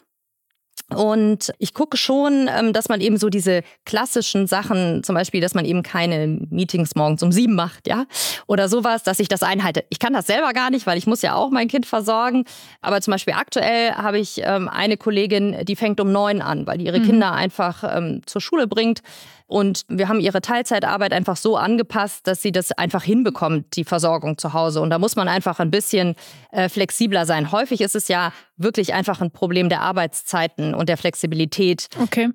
Und 0.93 1.51
ich 1.57 1.73
gucke 1.73 1.97
schon, 1.97 2.47
ähm, 2.47 2.71
dass 2.71 2.89
man 2.89 3.01
eben 3.01 3.17
so 3.17 3.29
diese 3.29 3.63
klassischen 3.85 4.45
Sachen, 4.45 5.03
zum 5.03 5.15
Beispiel, 5.15 5.41
dass 5.41 5.55
man 5.55 5.65
eben 5.65 5.81
keine 5.81 6.27
Meetings 6.27 6.93
morgens 6.93 7.23
um 7.23 7.31
sieben 7.31 7.55
macht, 7.55 7.87
ja, 7.87 8.05
oder 8.45 8.69
sowas, 8.69 9.01
dass 9.01 9.19
ich 9.19 9.27
das 9.27 9.41
einhalte. 9.41 9.83
Ich 9.89 9.97
kann 9.97 10.13
das 10.13 10.27
selber 10.27 10.53
gar 10.53 10.69
nicht, 10.69 10.85
weil 10.85 10.99
ich 10.99 11.07
muss 11.07 11.23
ja 11.23 11.33
auch 11.33 11.49
mein 11.49 11.69
Kind 11.69 11.87
versorgen. 11.87 12.45
Aber 12.81 13.01
zum 13.01 13.11
Beispiel 13.11 13.33
aktuell 13.33 13.93
habe 13.93 14.19
ich 14.19 14.41
ähm, 14.43 14.69
eine 14.69 14.95
Kollegin, 14.95 15.65
die 15.65 15.75
fängt 15.75 15.99
um 15.99 16.11
neun 16.11 16.41
an, 16.41 16.67
weil 16.67 16.77
die 16.77 16.85
ihre 16.85 16.99
mhm. 16.99 17.05
Kinder 17.05 17.31
einfach 17.31 17.83
ähm, 17.83 18.21
zur 18.27 18.41
Schule 18.41 18.67
bringt. 18.67 19.01
Und 19.47 19.85
wir 19.87 20.07
haben 20.09 20.19
ihre 20.19 20.41
Teilzeitarbeit 20.41 21.13
einfach 21.13 21.37
so 21.37 21.55
angepasst, 21.55 22.25
dass 22.25 22.41
sie 22.41 22.51
das 22.51 22.71
einfach 22.71 23.03
hinbekommt, 23.03 23.75
die 23.75 23.83
Versorgung 23.83 24.39
zu 24.39 24.53
Hause. 24.53 24.81
Und 24.81 24.89
da 24.89 24.97
muss 24.97 25.15
man 25.15 25.27
einfach 25.27 25.59
ein 25.59 25.69
bisschen 25.69 26.15
äh, 26.51 26.67
flexibler 26.67 27.27
sein. 27.27 27.51
Häufig 27.51 27.81
ist 27.81 27.95
es 27.95 28.07
ja 28.07 28.33
wirklich 28.57 28.95
einfach 28.95 29.21
ein 29.21 29.29
Problem 29.29 29.69
der 29.69 29.81
Arbeitszeiten 29.81 30.64
und 30.73 30.89
der 30.89 30.97
Flexibilität. 30.97 31.87
Okay. 32.01 32.29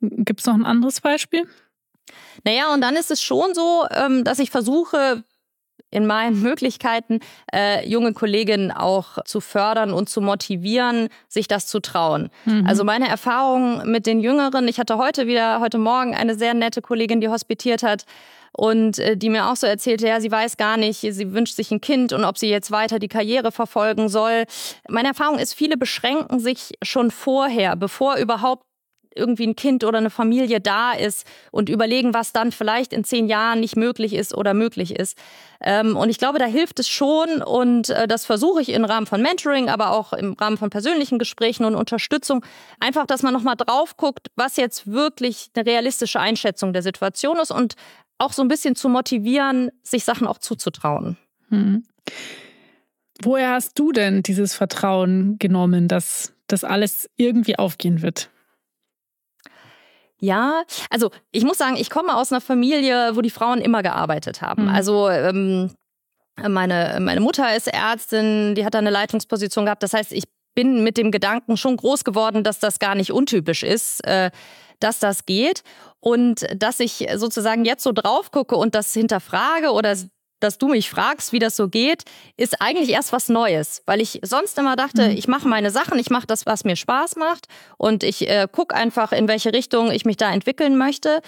Gibt 0.00 0.40
es 0.40 0.46
noch 0.46 0.54
ein 0.54 0.64
anderes 0.64 1.00
Beispiel? 1.00 1.46
Naja, 2.44 2.72
und 2.72 2.80
dann 2.80 2.96
ist 2.96 3.10
es 3.10 3.22
schon 3.22 3.54
so, 3.54 3.84
ähm, 3.90 4.24
dass 4.24 4.38
ich 4.38 4.50
versuche, 4.50 5.24
in 5.90 6.06
meinen 6.06 6.40
Möglichkeiten, 6.42 7.20
äh, 7.52 7.86
junge 7.88 8.12
Kolleginnen 8.12 8.70
auch 8.70 9.22
zu 9.24 9.40
fördern 9.40 9.92
und 9.92 10.08
zu 10.08 10.20
motivieren, 10.20 11.08
sich 11.28 11.48
das 11.48 11.66
zu 11.66 11.80
trauen. 11.80 12.30
Mhm. 12.44 12.66
Also 12.66 12.84
meine 12.84 13.08
Erfahrung 13.08 13.90
mit 13.90 14.06
den 14.06 14.20
Jüngeren, 14.20 14.68
ich 14.68 14.78
hatte 14.78 14.98
heute 14.98 15.26
wieder, 15.26 15.60
heute 15.60 15.78
Morgen 15.78 16.14
eine 16.14 16.34
sehr 16.34 16.54
nette 16.54 16.82
Kollegin, 16.82 17.20
die 17.20 17.28
hospitiert 17.28 17.82
hat 17.82 18.04
und 18.52 18.98
äh, 18.98 19.16
die 19.16 19.30
mir 19.30 19.50
auch 19.50 19.56
so 19.56 19.66
erzählte, 19.66 20.06
ja, 20.08 20.20
sie 20.20 20.30
weiß 20.30 20.56
gar 20.56 20.76
nicht, 20.76 21.00
sie 21.00 21.32
wünscht 21.32 21.56
sich 21.56 21.70
ein 21.70 21.80
Kind 21.80 22.12
und 22.12 22.24
ob 22.24 22.38
sie 22.38 22.48
jetzt 22.48 22.70
weiter 22.70 22.98
die 22.98 23.08
Karriere 23.08 23.52
verfolgen 23.52 24.08
soll. 24.08 24.44
Meine 24.88 25.08
Erfahrung 25.08 25.38
ist, 25.38 25.54
viele 25.54 25.76
beschränken 25.76 26.40
sich 26.40 26.72
schon 26.82 27.10
vorher, 27.10 27.76
bevor 27.76 28.16
überhaupt 28.16 28.64
irgendwie 29.18 29.46
ein 29.46 29.56
Kind 29.56 29.84
oder 29.84 29.98
eine 29.98 30.10
Familie 30.10 30.60
da 30.60 30.92
ist 30.92 31.26
und 31.50 31.68
überlegen, 31.68 32.14
was 32.14 32.32
dann 32.32 32.52
vielleicht 32.52 32.92
in 32.92 33.04
zehn 33.04 33.28
Jahren 33.28 33.60
nicht 33.60 33.76
möglich 33.76 34.14
ist 34.14 34.34
oder 34.34 34.54
möglich 34.54 34.96
ist. 34.96 35.18
Ähm, 35.60 35.96
und 35.96 36.08
ich 36.08 36.18
glaube, 36.18 36.38
da 36.38 36.44
hilft 36.46 36.78
es 36.78 36.88
schon 36.88 37.42
und 37.42 37.90
äh, 37.90 38.06
das 38.06 38.24
versuche 38.24 38.62
ich 38.62 38.70
im 38.70 38.84
Rahmen 38.84 39.06
von 39.06 39.20
Mentoring, 39.20 39.68
aber 39.68 39.90
auch 39.90 40.12
im 40.12 40.34
Rahmen 40.34 40.56
von 40.56 40.70
persönlichen 40.70 41.18
Gesprächen 41.18 41.64
und 41.64 41.74
Unterstützung. 41.74 42.44
Einfach, 42.80 43.06
dass 43.06 43.22
man 43.22 43.34
nochmal 43.34 43.56
drauf 43.56 43.96
guckt, 43.96 44.28
was 44.36 44.56
jetzt 44.56 44.90
wirklich 44.90 45.50
eine 45.54 45.66
realistische 45.66 46.20
Einschätzung 46.20 46.72
der 46.72 46.82
Situation 46.82 47.38
ist 47.38 47.50
und 47.50 47.74
auch 48.18 48.32
so 48.32 48.42
ein 48.42 48.48
bisschen 48.48 48.74
zu 48.74 48.88
motivieren, 48.88 49.70
sich 49.82 50.04
Sachen 50.04 50.26
auch 50.26 50.38
zuzutrauen. 50.38 51.16
Hm. 51.48 51.84
Woher 53.22 53.52
hast 53.52 53.78
du 53.78 53.92
denn 53.92 54.22
dieses 54.22 54.54
Vertrauen 54.54 55.38
genommen, 55.38 55.88
dass 55.88 56.32
das 56.46 56.64
alles 56.64 57.10
irgendwie 57.16 57.58
aufgehen 57.58 58.02
wird? 58.02 58.30
Ja, 60.20 60.62
also 60.90 61.10
ich 61.30 61.44
muss 61.44 61.58
sagen, 61.58 61.76
ich 61.76 61.90
komme 61.90 62.16
aus 62.16 62.32
einer 62.32 62.40
Familie, 62.40 63.14
wo 63.14 63.20
die 63.20 63.30
Frauen 63.30 63.60
immer 63.60 63.82
gearbeitet 63.82 64.42
haben. 64.42 64.64
Mhm. 64.64 64.68
Also 64.68 65.08
ähm, 65.08 65.70
meine, 66.36 66.98
meine 67.00 67.20
Mutter 67.20 67.56
ist 67.56 67.68
Ärztin, 67.68 68.54
die 68.54 68.64
hat 68.64 68.74
da 68.74 68.78
eine 68.78 68.90
Leitungsposition 68.90 69.64
gehabt. 69.64 69.82
Das 69.82 69.94
heißt, 69.94 70.12
ich 70.12 70.24
bin 70.54 70.82
mit 70.82 70.96
dem 70.96 71.12
Gedanken 71.12 71.56
schon 71.56 71.76
groß 71.76 72.02
geworden, 72.02 72.42
dass 72.42 72.58
das 72.58 72.80
gar 72.80 72.96
nicht 72.96 73.12
untypisch 73.12 73.62
ist, 73.62 74.04
äh, 74.04 74.30
dass 74.80 74.98
das 74.98 75.26
geht. 75.26 75.62
Und 76.00 76.46
dass 76.54 76.80
ich 76.80 77.08
sozusagen 77.16 77.64
jetzt 77.64 77.82
so 77.82 77.92
drauf 77.92 78.30
gucke 78.30 78.56
und 78.56 78.74
das 78.74 78.92
hinterfrage 78.92 79.72
oder 79.72 79.96
dass 80.40 80.58
du 80.58 80.68
mich 80.68 80.88
fragst, 80.88 81.32
wie 81.32 81.38
das 81.38 81.56
so 81.56 81.68
geht, 81.68 82.04
ist 82.36 82.60
eigentlich 82.60 82.90
erst 82.90 83.12
was 83.12 83.28
Neues, 83.28 83.82
weil 83.86 84.00
ich 84.00 84.20
sonst 84.22 84.58
immer 84.58 84.76
dachte, 84.76 85.08
mhm. 85.08 85.16
ich 85.16 85.28
mache 85.28 85.48
meine 85.48 85.70
Sachen, 85.70 85.98
ich 85.98 86.10
mache 86.10 86.26
das, 86.26 86.46
was 86.46 86.64
mir 86.64 86.76
Spaß 86.76 87.16
macht 87.16 87.46
und 87.76 88.04
ich 88.04 88.28
äh, 88.28 88.46
gucke 88.50 88.74
einfach, 88.74 89.12
in 89.12 89.28
welche 89.28 89.52
Richtung 89.52 89.90
ich 89.90 90.04
mich 90.04 90.16
da 90.16 90.32
entwickeln 90.32 90.76
möchte. 90.76 91.20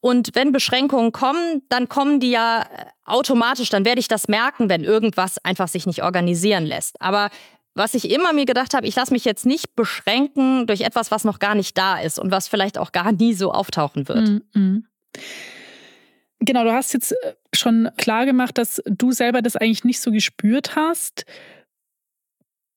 Und 0.00 0.34
wenn 0.34 0.52
Beschränkungen 0.52 1.12
kommen, 1.12 1.62
dann 1.70 1.88
kommen 1.88 2.20
die 2.20 2.30
ja 2.30 2.62
äh, 2.62 2.66
automatisch, 3.06 3.70
dann 3.70 3.86
werde 3.86 4.00
ich 4.00 4.08
das 4.08 4.28
merken, 4.28 4.68
wenn 4.68 4.84
irgendwas 4.84 5.42
einfach 5.44 5.68
sich 5.68 5.86
nicht 5.86 6.02
organisieren 6.02 6.66
lässt. 6.66 7.00
Aber 7.00 7.30
was 7.74 7.94
ich 7.94 8.10
immer 8.10 8.32
mir 8.32 8.46
gedacht 8.46 8.74
habe, 8.74 8.86
ich 8.86 8.96
lasse 8.96 9.12
mich 9.12 9.24
jetzt 9.24 9.46
nicht 9.46 9.74
beschränken 9.74 10.66
durch 10.66 10.82
etwas, 10.82 11.10
was 11.10 11.24
noch 11.24 11.38
gar 11.38 11.54
nicht 11.54 11.76
da 11.76 11.98
ist 11.98 12.18
und 12.18 12.30
was 12.30 12.48
vielleicht 12.48 12.78
auch 12.78 12.92
gar 12.92 13.12
nie 13.12 13.34
so 13.34 13.52
auftauchen 13.52 14.08
wird. 14.08 14.42
Mhm. 14.54 14.86
Genau, 16.40 16.64
du 16.64 16.72
hast 16.72 16.92
jetzt 16.92 17.12
äh, 17.12 17.34
schon 17.54 17.90
klar 17.96 18.26
gemacht, 18.26 18.58
dass 18.58 18.82
du 18.86 19.12
selber 19.12 19.42
das 19.42 19.56
eigentlich 19.56 19.84
nicht 19.84 20.00
so 20.00 20.10
gespürt 20.10 20.76
hast. 20.76 21.24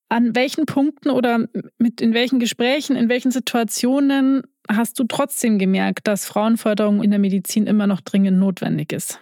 An 0.08 0.34
welchen 0.34 0.64
Punkten 0.64 1.10
oder 1.10 1.48
mit 1.76 2.00
in 2.00 2.14
welchen 2.14 2.38
Gesprächen, 2.38 2.96
in 2.96 3.10
welchen 3.10 3.30
Situationen 3.30 4.42
hast 4.70 4.98
du 4.98 5.04
trotzdem 5.04 5.58
gemerkt, 5.58 6.06
dass 6.06 6.24
Frauenförderung 6.24 7.02
in 7.02 7.10
der 7.10 7.18
Medizin 7.18 7.66
immer 7.66 7.86
noch 7.86 8.00
dringend 8.00 8.38
notwendig 8.38 8.92
ist? 8.92 9.20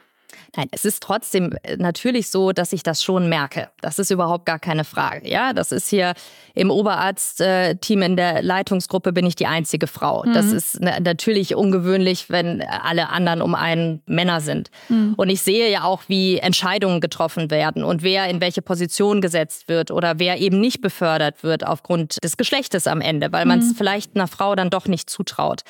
Nein, 0.57 0.69
es 0.71 0.85
ist 0.85 1.03
trotzdem 1.03 1.53
äh, 1.63 1.77
natürlich 1.77 2.31
so, 2.31 2.53
dass 2.53 2.73
ich 2.73 2.83
das 2.83 3.03
schon 3.03 3.29
merke. 3.29 3.69
Das 3.81 3.99
ist 3.99 4.11
überhaupt 4.11 4.47
gar 4.47 4.59
keine 4.59 4.85
Frage. 4.85 5.29
Ja, 5.29 5.53
das 5.53 5.71
ist 5.71 5.89
hier 5.89 6.15
im 6.55 6.71
Oberarztteam 6.71 8.03
in 8.03 8.17
der 8.17 8.43
Leitungsgruppe 8.43 9.13
bin 9.13 9.27
ich 9.27 9.37
die 9.37 9.47
einzige 9.47 9.87
Frau. 9.87 10.25
Mhm. 10.25 10.33
Das 10.33 10.47
ist 10.47 10.81
natürlich 10.81 11.55
ungewöhnlich, 11.55 12.31
wenn 12.31 12.63
alle 12.63 13.11
anderen 13.11 13.43
um 13.43 13.55
einen 13.55 14.03
Männer 14.07 14.41
sind. 14.41 14.71
Mhm. 14.89 15.15
Und 15.17 15.29
ich 15.29 15.43
sehe 15.43 15.71
ja 15.71 15.85
auch, 15.85 16.03
wie 16.09 16.39
Entscheidungen 16.39 17.03
getroffen 17.03 17.51
werden 17.51 17.85
und 17.85 18.03
wer 18.03 18.29
in 18.29 18.41
welche 18.41 18.63
Position 18.63 19.21
gesetzt 19.21 19.69
wird 19.69 19.91
oder 19.91 20.19
wer 20.19 20.39
eben 20.39 20.59
nicht 20.59 20.81
befördert 20.81 21.43
wird 21.43 21.67
aufgrund 21.67 22.25
des 22.25 22.39
Geschlechtes 22.39 22.87
am 22.87 23.03
Ende, 23.03 23.33
weil 23.33 23.45
man 23.45 23.59
es 23.59 23.73
mhm. 23.73 23.75
vielleicht 23.77 24.17
einer 24.17 24.27
Frau 24.27 24.55
dann 24.55 24.71
doch 24.71 24.89
nicht 24.89 25.11
zutraut. 25.11 25.63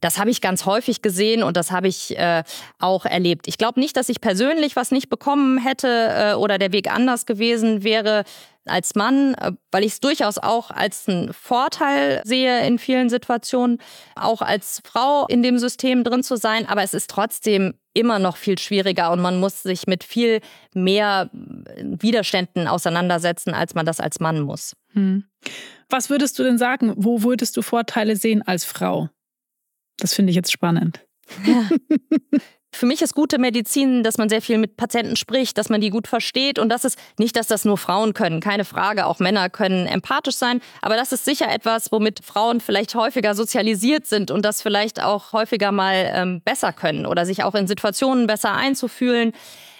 Das 0.00 0.18
habe 0.18 0.28
ich 0.28 0.42
ganz 0.42 0.66
häufig 0.66 1.00
gesehen 1.00 1.42
und 1.42 1.56
das 1.56 1.70
habe 1.70 1.88
ich 1.88 2.18
äh, 2.18 2.42
auch 2.78 3.06
erlebt. 3.06 3.48
Ich 3.48 3.56
glaube 3.56 3.80
nicht, 3.80 3.96
dass 3.96 4.08
ich 4.10 4.20
persönlich 4.20 4.33
was 4.76 4.90
nicht 4.90 5.08
bekommen 5.08 5.58
hätte 5.58 5.88
äh, 5.88 6.34
oder 6.34 6.58
der 6.58 6.72
Weg 6.72 6.92
anders 6.92 7.26
gewesen 7.26 7.84
wäre 7.84 8.24
als 8.66 8.94
Mann, 8.94 9.34
äh, 9.34 9.52
weil 9.70 9.84
ich 9.84 9.92
es 9.92 10.00
durchaus 10.00 10.38
auch 10.38 10.70
als 10.70 11.08
einen 11.08 11.32
Vorteil 11.32 12.22
sehe 12.24 12.66
in 12.66 12.78
vielen 12.78 13.10
Situationen, 13.10 13.78
auch 14.14 14.42
als 14.42 14.80
Frau 14.84 15.26
in 15.26 15.42
dem 15.42 15.58
System 15.58 16.04
drin 16.04 16.22
zu 16.22 16.36
sein. 16.36 16.66
Aber 16.68 16.82
es 16.82 16.94
ist 16.94 17.10
trotzdem 17.10 17.74
immer 17.92 18.18
noch 18.18 18.36
viel 18.36 18.58
schwieriger 18.58 19.12
und 19.12 19.20
man 19.20 19.38
muss 19.38 19.62
sich 19.62 19.86
mit 19.86 20.04
viel 20.04 20.40
mehr 20.74 21.30
Widerständen 21.32 22.66
auseinandersetzen, 22.66 23.54
als 23.54 23.74
man 23.74 23.86
das 23.86 24.00
als 24.00 24.20
Mann 24.20 24.40
muss. 24.40 24.74
Hm. 24.92 25.24
Was 25.88 26.10
würdest 26.10 26.38
du 26.38 26.42
denn 26.42 26.58
sagen? 26.58 26.92
Wo 26.96 27.22
würdest 27.22 27.56
du 27.56 27.62
Vorteile 27.62 28.16
sehen 28.16 28.42
als 28.42 28.64
Frau? 28.64 29.10
Das 29.98 30.14
finde 30.14 30.30
ich 30.30 30.36
jetzt 30.36 30.50
spannend. 30.50 31.00
Ja. 31.46 31.68
Für 32.74 32.86
mich 32.86 33.02
ist 33.02 33.14
gute 33.14 33.38
Medizin, 33.38 34.02
dass 34.02 34.18
man 34.18 34.28
sehr 34.28 34.42
viel 34.42 34.58
mit 34.58 34.76
Patienten 34.76 35.14
spricht, 35.14 35.56
dass 35.58 35.68
man 35.68 35.80
die 35.80 35.90
gut 35.90 36.08
versteht 36.08 36.58
und 36.58 36.70
das 36.70 36.84
ist 36.84 36.98
nicht, 37.18 37.36
dass 37.36 37.46
das 37.46 37.64
nur 37.64 37.78
Frauen 37.78 38.14
können, 38.14 38.40
keine 38.40 38.64
Frage, 38.64 39.06
auch 39.06 39.20
Männer 39.20 39.48
können 39.48 39.86
empathisch 39.86 40.34
sein, 40.34 40.60
aber 40.82 40.96
das 40.96 41.12
ist 41.12 41.24
sicher 41.24 41.48
etwas, 41.48 41.92
womit 41.92 42.24
Frauen 42.24 42.60
vielleicht 42.60 42.96
häufiger 42.96 43.36
sozialisiert 43.36 44.06
sind 44.06 44.32
und 44.32 44.44
das 44.44 44.60
vielleicht 44.60 45.00
auch 45.00 45.32
häufiger 45.32 45.70
mal 45.70 46.10
ähm, 46.14 46.42
besser 46.44 46.72
können 46.72 47.06
oder 47.06 47.24
sich 47.26 47.44
auch 47.44 47.54
in 47.54 47.68
Situationen 47.68 48.26
besser 48.26 48.52
einzufühlen. 48.54 49.32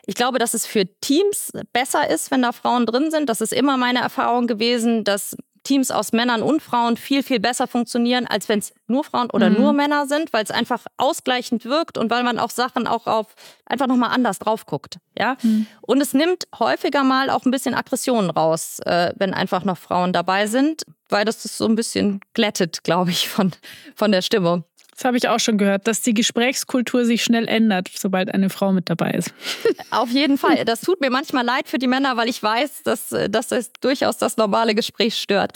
Ich 0.07 0.14
glaube, 0.14 0.38
dass 0.38 0.54
es 0.54 0.64
für 0.64 0.85
Teams 1.00 1.50
besser 1.72 2.09
ist, 2.09 2.30
wenn 2.30 2.42
da 2.42 2.52
Frauen 2.52 2.87
drin 2.87 3.11
sind. 3.11 3.28
Das 3.28 3.40
ist 3.40 3.52
immer 3.52 3.76
meine 3.76 4.00
Erfahrung 4.00 4.46
gewesen, 4.46 5.02
dass 5.02 5.37
Teams 5.64 5.90
aus 5.90 6.12
Männern 6.12 6.42
und 6.42 6.62
Frauen 6.62 6.96
viel, 6.96 7.22
viel 7.22 7.40
besser 7.40 7.66
funktionieren, 7.66 8.27
als 8.27 8.48
wenn 8.48 8.61
es 8.61 8.72
nur 8.87 9.03
Frauen 9.03 9.31
oder 9.31 9.50
mhm. 9.50 9.61
nur 9.61 9.72
Männer 9.72 10.07
sind, 10.07 10.33
weil 10.33 10.44
es 10.44 10.50
einfach 10.50 10.85
ausgleichend 10.96 11.64
wirkt 11.64 11.98
und 11.98 12.11
weil 12.11 12.22
man 12.22 12.38
auch 12.38 12.50
Sachen 12.50 12.87
auch 12.87 13.07
auf 13.07 13.35
einfach 13.66 13.87
nochmal 13.87 14.11
anders 14.11 14.38
drauf 14.38 14.66
guckt. 14.66 14.98
Ja? 15.18 15.37
Mhm. 15.42 15.66
Und 15.81 16.00
es 16.00 16.14
nimmt 16.14 16.44
häufiger 16.59 17.03
mal 17.03 17.31
auch 17.31 17.44
ein 17.44 17.50
bisschen 17.50 17.74
Aggressionen 17.74 18.31
raus, 18.31 18.79
äh, 18.85 19.12
wenn 19.16 19.35
einfach 19.35 19.64
noch 19.64 19.79
Frauen 19.79 20.12
dabei 20.12 20.46
sind, 20.46 20.85
weil 21.09 21.24
das 21.24 21.44
ist 21.44 21.59
so 21.59 21.66
ein 21.66 21.74
bisschen 21.74 22.20
glättet, 22.35 22.85
glaube 22.85 23.11
ich, 23.11 23.29
von, 23.29 23.53
von 23.94 24.12
der 24.12 24.22
Stimmung. 24.22 24.64
Das 24.94 25.04
habe 25.04 25.16
ich 25.16 25.28
auch 25.28 25.40
schon 25.40 25.59
gehört, 25.59 25.88
dass 25.88 26.02
die 26.02 26.14
Gesprächskultur 26.14 27.04
sich 27.04 27.24
schnell 27.24 27.48
ändert, 27.48 27.90
sobald 27.92 28.33
eine 28.33 28.48
Frau 28.48 28.72
mit 28.72 28.88
dabei 28.88 29.11
ist. 29.11 29.35
Auf 29.90 30.11
jeden 30.11 30.38
Fall. 30.38 30.64
Das 30.64 30.83
tut 30.83 31.00
mir 31.00 31.11
manchmal 31.11 31.44
leid 31.44 31.68
für 31.68 31.78
die 31.78 31.88
Männer, 31.88 32.16
weil 32.16 32.28
ich 32.28 32.40
weiß, 32.40 32.85
dass, 32.85 33.09
dass 33.28 33.48
das 33.48 33.72
durchaus 33.80 34.18
das 34.18 34.37
normale 34.37 34.74
Gespräch 34.74 35.16
stört. 35.16 35.52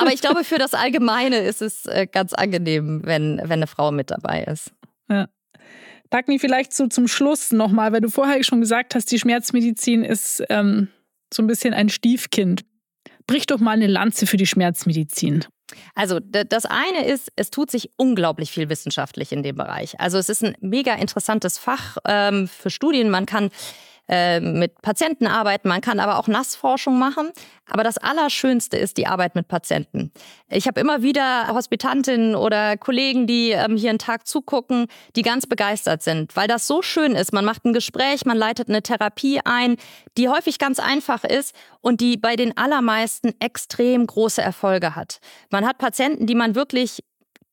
Aber 0.00 0.12
ich 0.12 0.22
glaube, 0.22 0.44
für 0.44 0.58
das 0.58 0.72
Allgemeine 0.72 1.38
ist 1.38 1.60
es 1.60 1.84
äh, 1.86 2.06
ganz 2.10 2.32
angenehm, 2.32 3.02
wenn, 3.04 3.38
wenn 3.42 3.50
eine 3.50 3.66
Frau 3.66 3.92
mit 3.92 4.10
dabei 4.10 4.44
ist. 4.44 4.72
Ja. 5.10 5.28
Dagny, 6.08 6.38
vielleicht 6.38 6.72
so 6.72 6.86
zum 6.86 7.06
Schluss 7.06 7.52
nochmal, 7.52 7.92
weil 7.92 8.00
du 8.00 8.08
vorher 8.08 8.42
schon 8.42 8.60
gesagt 8.60 8.94
hast, 8.94 9.12
die 9.12 9.18
Schmerzmedizin 9.18 10.04
ist 10.04 10.42
ähm, 10.48 10.88
so 11.32 11.42
ein 11.42 11.46
bisschen 11.46 11.74
ein 11.74 11.88
Stiefkind. 11.88 12.62
Brich 13.26 13.46
doch 13.46 13.60
mal 13.60 13.72
eine 13.72 13.86
Lanze 13.86 14.26
für 14.26 14.36
die 14.36 14.46
Schmerzmedizin. 14.46 15.44
Also 15.94 16.20
das 16.20 16.66
eine 16.66 17.06
ist, 17.06 17.32
es 17.36 17.50
tut 17.50 17.70
sich 17.70 17.90
unglaublich 17.96 18.50
viel 18.50 18.68
wissenschaftlich 18.68 19.32
in 19.32 19.42
dem 19.42 19.56
Bereich. 19.56 19.98
Also 20.00 20.18
es 20.18 20.28
ist 20.28 20.42
ein 20.42 20.56
mega 20.60 20.94
interessantes 20.94 21.58
Fach 21.58 21.98
ähm, 22.06 22.48
für 22.48 22.70
Studien. 22.70 23.10
Man 23.10 23.26
kann 23.26 23.50
äh, 24.10 24.40
mit 24.40 24.82
Patienten 24.82 25.28
arbeiten, 25.28 25.68
man 25.68 25.80
kann 25.80 26.00
aber 26.00 26.18
auch 26.18 26.26
Nassforschung 26.26 26.98
machen. 26.98 27.30
Aber 27.70 27.84
das 27.84 27.96
Allerschönste 27.96 28.76
ist 28.76 28.96
die 28.96 29.06
Arbeit 29.06 29.36
mit 29.36 29.46
Patienten. 29.46 30.10
Ich 30.48 30.66
habe 30.66 30.80
immer 30.80 31.02
wieder 31.02 31.46
Hospitantinnen 31.54 32.34
oder 32.34 32.76
Kollegen, 32.76 33.28
die 33.28 33.50
ähm, 33.50 33.76
hier 33.76 33.90
einen 33.90 34.00
Tag 34.00 34.26
zugucken, 34.26 34.86
die 35.14 35.22
ganz 35.22 35.46
begeistert 35.46 36.02
sind, 36.02 36.34
weil 36.34 36.48
das 36.48 36.66
so 36.66 36.82
schön 36.82 37.12
ist. 37.12 37.32
Man 37.32 37.44
macht 37.44 37.64
ein 37.64 37.72
Gespräch, 37.72 38.24
man 38.26 38.36
leitet 38.36 38.68
eine 38.68 38.82
Therapie 38.82 39.40
ein, 39.44 39.76
die 40.18 40.28
häufig 40.28 40.58
ganz 40.58 40.80
einfach 40.80 41.22
ist 41.22 41.54
und 41.80 42.00
die 42.00 42.16
bei 42.16 42.34
den 42.34 42.56
allermeisten 42.56 43.32
extrem 43.38 44.04
große 44.06 44.42
Erfolge 44.42 44.96
hat. 44.96 45.20
Man 45.50 45.64
hat 45.64 45.78
Patienten, 45.78 46.26
die 46.26 46.34
man 46.34 46.56
wirklich 46.56 47.04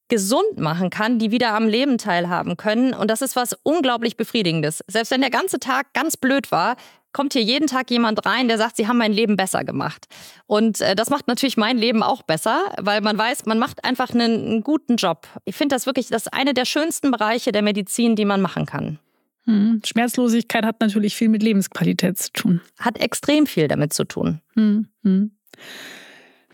gesund 0.09 0.57
machen 0.57 0.89
kann, 0.89 1.19
die 1.19 1.31
wieder 1.31 1.53
am 1.53 1.67
Leben 1.67 1.97
teilhaben 1.97 2.57
können. 2.57 2.93
Und 2.93 3.09
das 3.09 3.21
ist 3.21 3.35
was 3.35 3.57
unglaublich 3.63 4.17
Befriedigendes. 4.17 4.83
Selbst 4.87 5.11
wenn 5.11 5.21
der 5.21 5.29
ganze 5.29 5.59
Tag 5.59 5.93
ganz 5.93 6.17
blöd 6.17 6.51
war, 6.51 6.77
kommt 7.13 7.33
hier 7.33 7.41
jeden 7.41 7.67
Tag 7.67 7.89
jemand 7.89 8.25
rein, 8.25 8.47
der 8.47 8.57
sagt, 8.57 8.77
sie 8.77 8.87
haben 8.87 8.97
mein 8.97 9.11
Leben 9.11 9.37
besser 9.37 9.63
gemacht. 9.63 10.05
Und 10.45 10.81
äh, 10.81 10.95
das 10.95 11.09
macht 11.09 11.27
natürlich 11.27 11.57
mein 11.57 11.77
Leben 11.77 12.03
auch 12.03 12.21
besser, 12.21 12.73
weil 12.79 13.01
man 13.01 13.17
weiß, 13.17 13.45
man 13.45 13.59
macht 13.59 13.83
einfach 13.83 14.11
einen, 14.11 14.45
einen 14.45 14.61
guten 14.61 14.97
Job. 14.97 15.27
Ich 15.45 15.55
finde 15.55 15.75
das 15.75 15.85
wirklich, 15.85 16.07
das 16.07 16.27
ist 16.27 16.33
eine 16.33 16.53
der 16.53 16.65
schönsten 16.65 17.11
Bereiche 17.11 17.51
der 17.51 17.61
Medizin, 17.63 18.15
die 18.15 18.25
man 18.25 18.39
machen 18.39 18.65
kann. 18.65 18.99
Hm. 19.45 19.81
Schmerzlosigkeit 19.83 20.65
hat 20.65 20.81
natürlich 20.81 21.15
viel 21.15 21.29
mit 21.29 21.41
Lebensqualität 21.41 22.17
zu 22.17 22.31
tun. 22.33 22.61
Hat 22.77 22.99
extrem 22.99 23.47
viel 23.47 23.67
damit 23.67 23.93
zu 23.93 24.03
tun. 24.03 24.41
Hm. 24.53 24.87
Hm. 25.03 25.31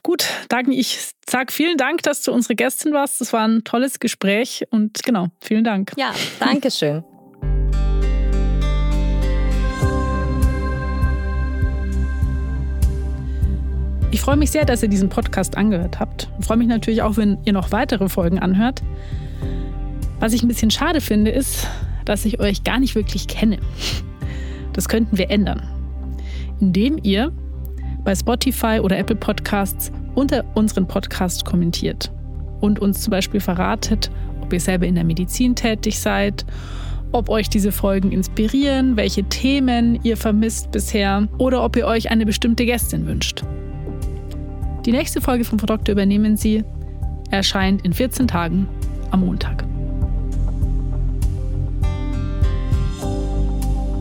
Gut, 0.05 0.25
Dagny, 0.49 0.77
ich 0.77 1.13
sage 1.25 1.53
vielen 1.53 1.77
Dank, 1.77 2.03
dass 2.03 2.23
du 2.23 2.33
unsere 2.33 2.55
Gästin 2.55 2.91
warst. 2.91 3.21
Das 3.21 3.31
war 3.31 3.47
ein 3.47 3.63
tolles 3.63 3.99
Gespräch 3.99 4.65
und 4.69 5.01
genau, 5.01 5.27
vielen 5.39 5.63
Dank. 5.63 5.93
Ja, 5.95 6.13
danke 6.41 6.69
schön. 6.71 7.05
Ich 14.11 14.19
freue 14.19 14.35
mich 14.35 14.51
sehr, 14.51 14.65
dass 14.65 14.83
ihr 14.83 14.89
diesen 14.89 15.07
Podcast 15.07 15.55
angehört 15.55 16.01
habt. 16.01 16.29
Ich 16.37 16.45
freue 16.45 16.57
mich 16.57 16.67
natürlich 16.67 17.01
auch, 17.01 17.15
wenn 17.15 17.37
ihr 17.45 17.53
noch 17.53 17.71
weitere 17.71 18.09
Folgen 18.09 18.39
anhört. 18.39 18.83
Was 20.19 20.33
ich 20.33 20.43
ein 20.43 20.49
bisschen 20.49 20.69
schade 20.69 20.99
finde, 20.99 21.31
ist, 21.31 21.65
dass 22.03 22.25
ich 22.25 22.41
euch 22.41 22.65
gar 22.65 22.79
nicht 22.81 22.95
wirklich 22.95 23.29
kenne. 23.29 23.57
Das 24.73 24.89
könnten 24.89 25.17
wir 25.17 25.31
ändern, 25.31 25.63
indem 26.59 26.99
ihr 27.01 27.31
bei 28.03 28.15
Spotify 28.15 28.79
oder 28.81 28.97
Apple 28.97 29.15
Podcasts 29.15 29.91
unter 30.15 30.43
unseren 30.55 30.87
Podcast 30.87 31.45
kommentiert 31.45 32.11
und 32.61 32.79
uns 32.79 33.01
zum 33.01 33.11
Beispiel 33.11 33.39
verratet, 33.39 34.11
ob 34.41 34.51
ihr 34.53 34.59
selber 34.59 34.85
in 34.85 34.95
der 34.95 35.03
Medizin 35.03 35.55
tätig 35.55 35.99
seid, 35.99 36.45
ob 37.11 37.29
euch 37.29 37.49
diese 37.49 37.71
Folgen 37.71 38.11
inspirieren, 38.11 38.97
welche 38.97 39.23
Themen 39.23 39.99
ihr 40.03 40.17
vermisst 40.17 40.71
bisher 40.71 41.27
oder 41.37 41.63
ob 41.63 41.75
ihr 41.75 41.85
euch 41.85 42.09
eine 42.11 42.25
bestimmte 42.25 42.65
Gästin 42.65 43.05
wünscht. 43.05 43.43
Die 44.85 44.91
nächste 44.91 45.21
Folge 45.21 45.45
vom 45.45 45.57
Produkte 45.57 45.91
übernehmen 45.91 46.35
Sie 46.35 46.63
erscheint 47.31 47.85
in 47.85 47.93
14 47.93 48.27
Tagen 48.27 48.67
am 49.11 49.21
Montag. 49.21 49.63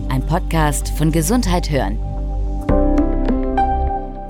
Ein 0.08 0.26
Podcast 0.26 0.88
von 0.90 1.12
Gesundheit 1.12 1.70
hören 1.70 1.98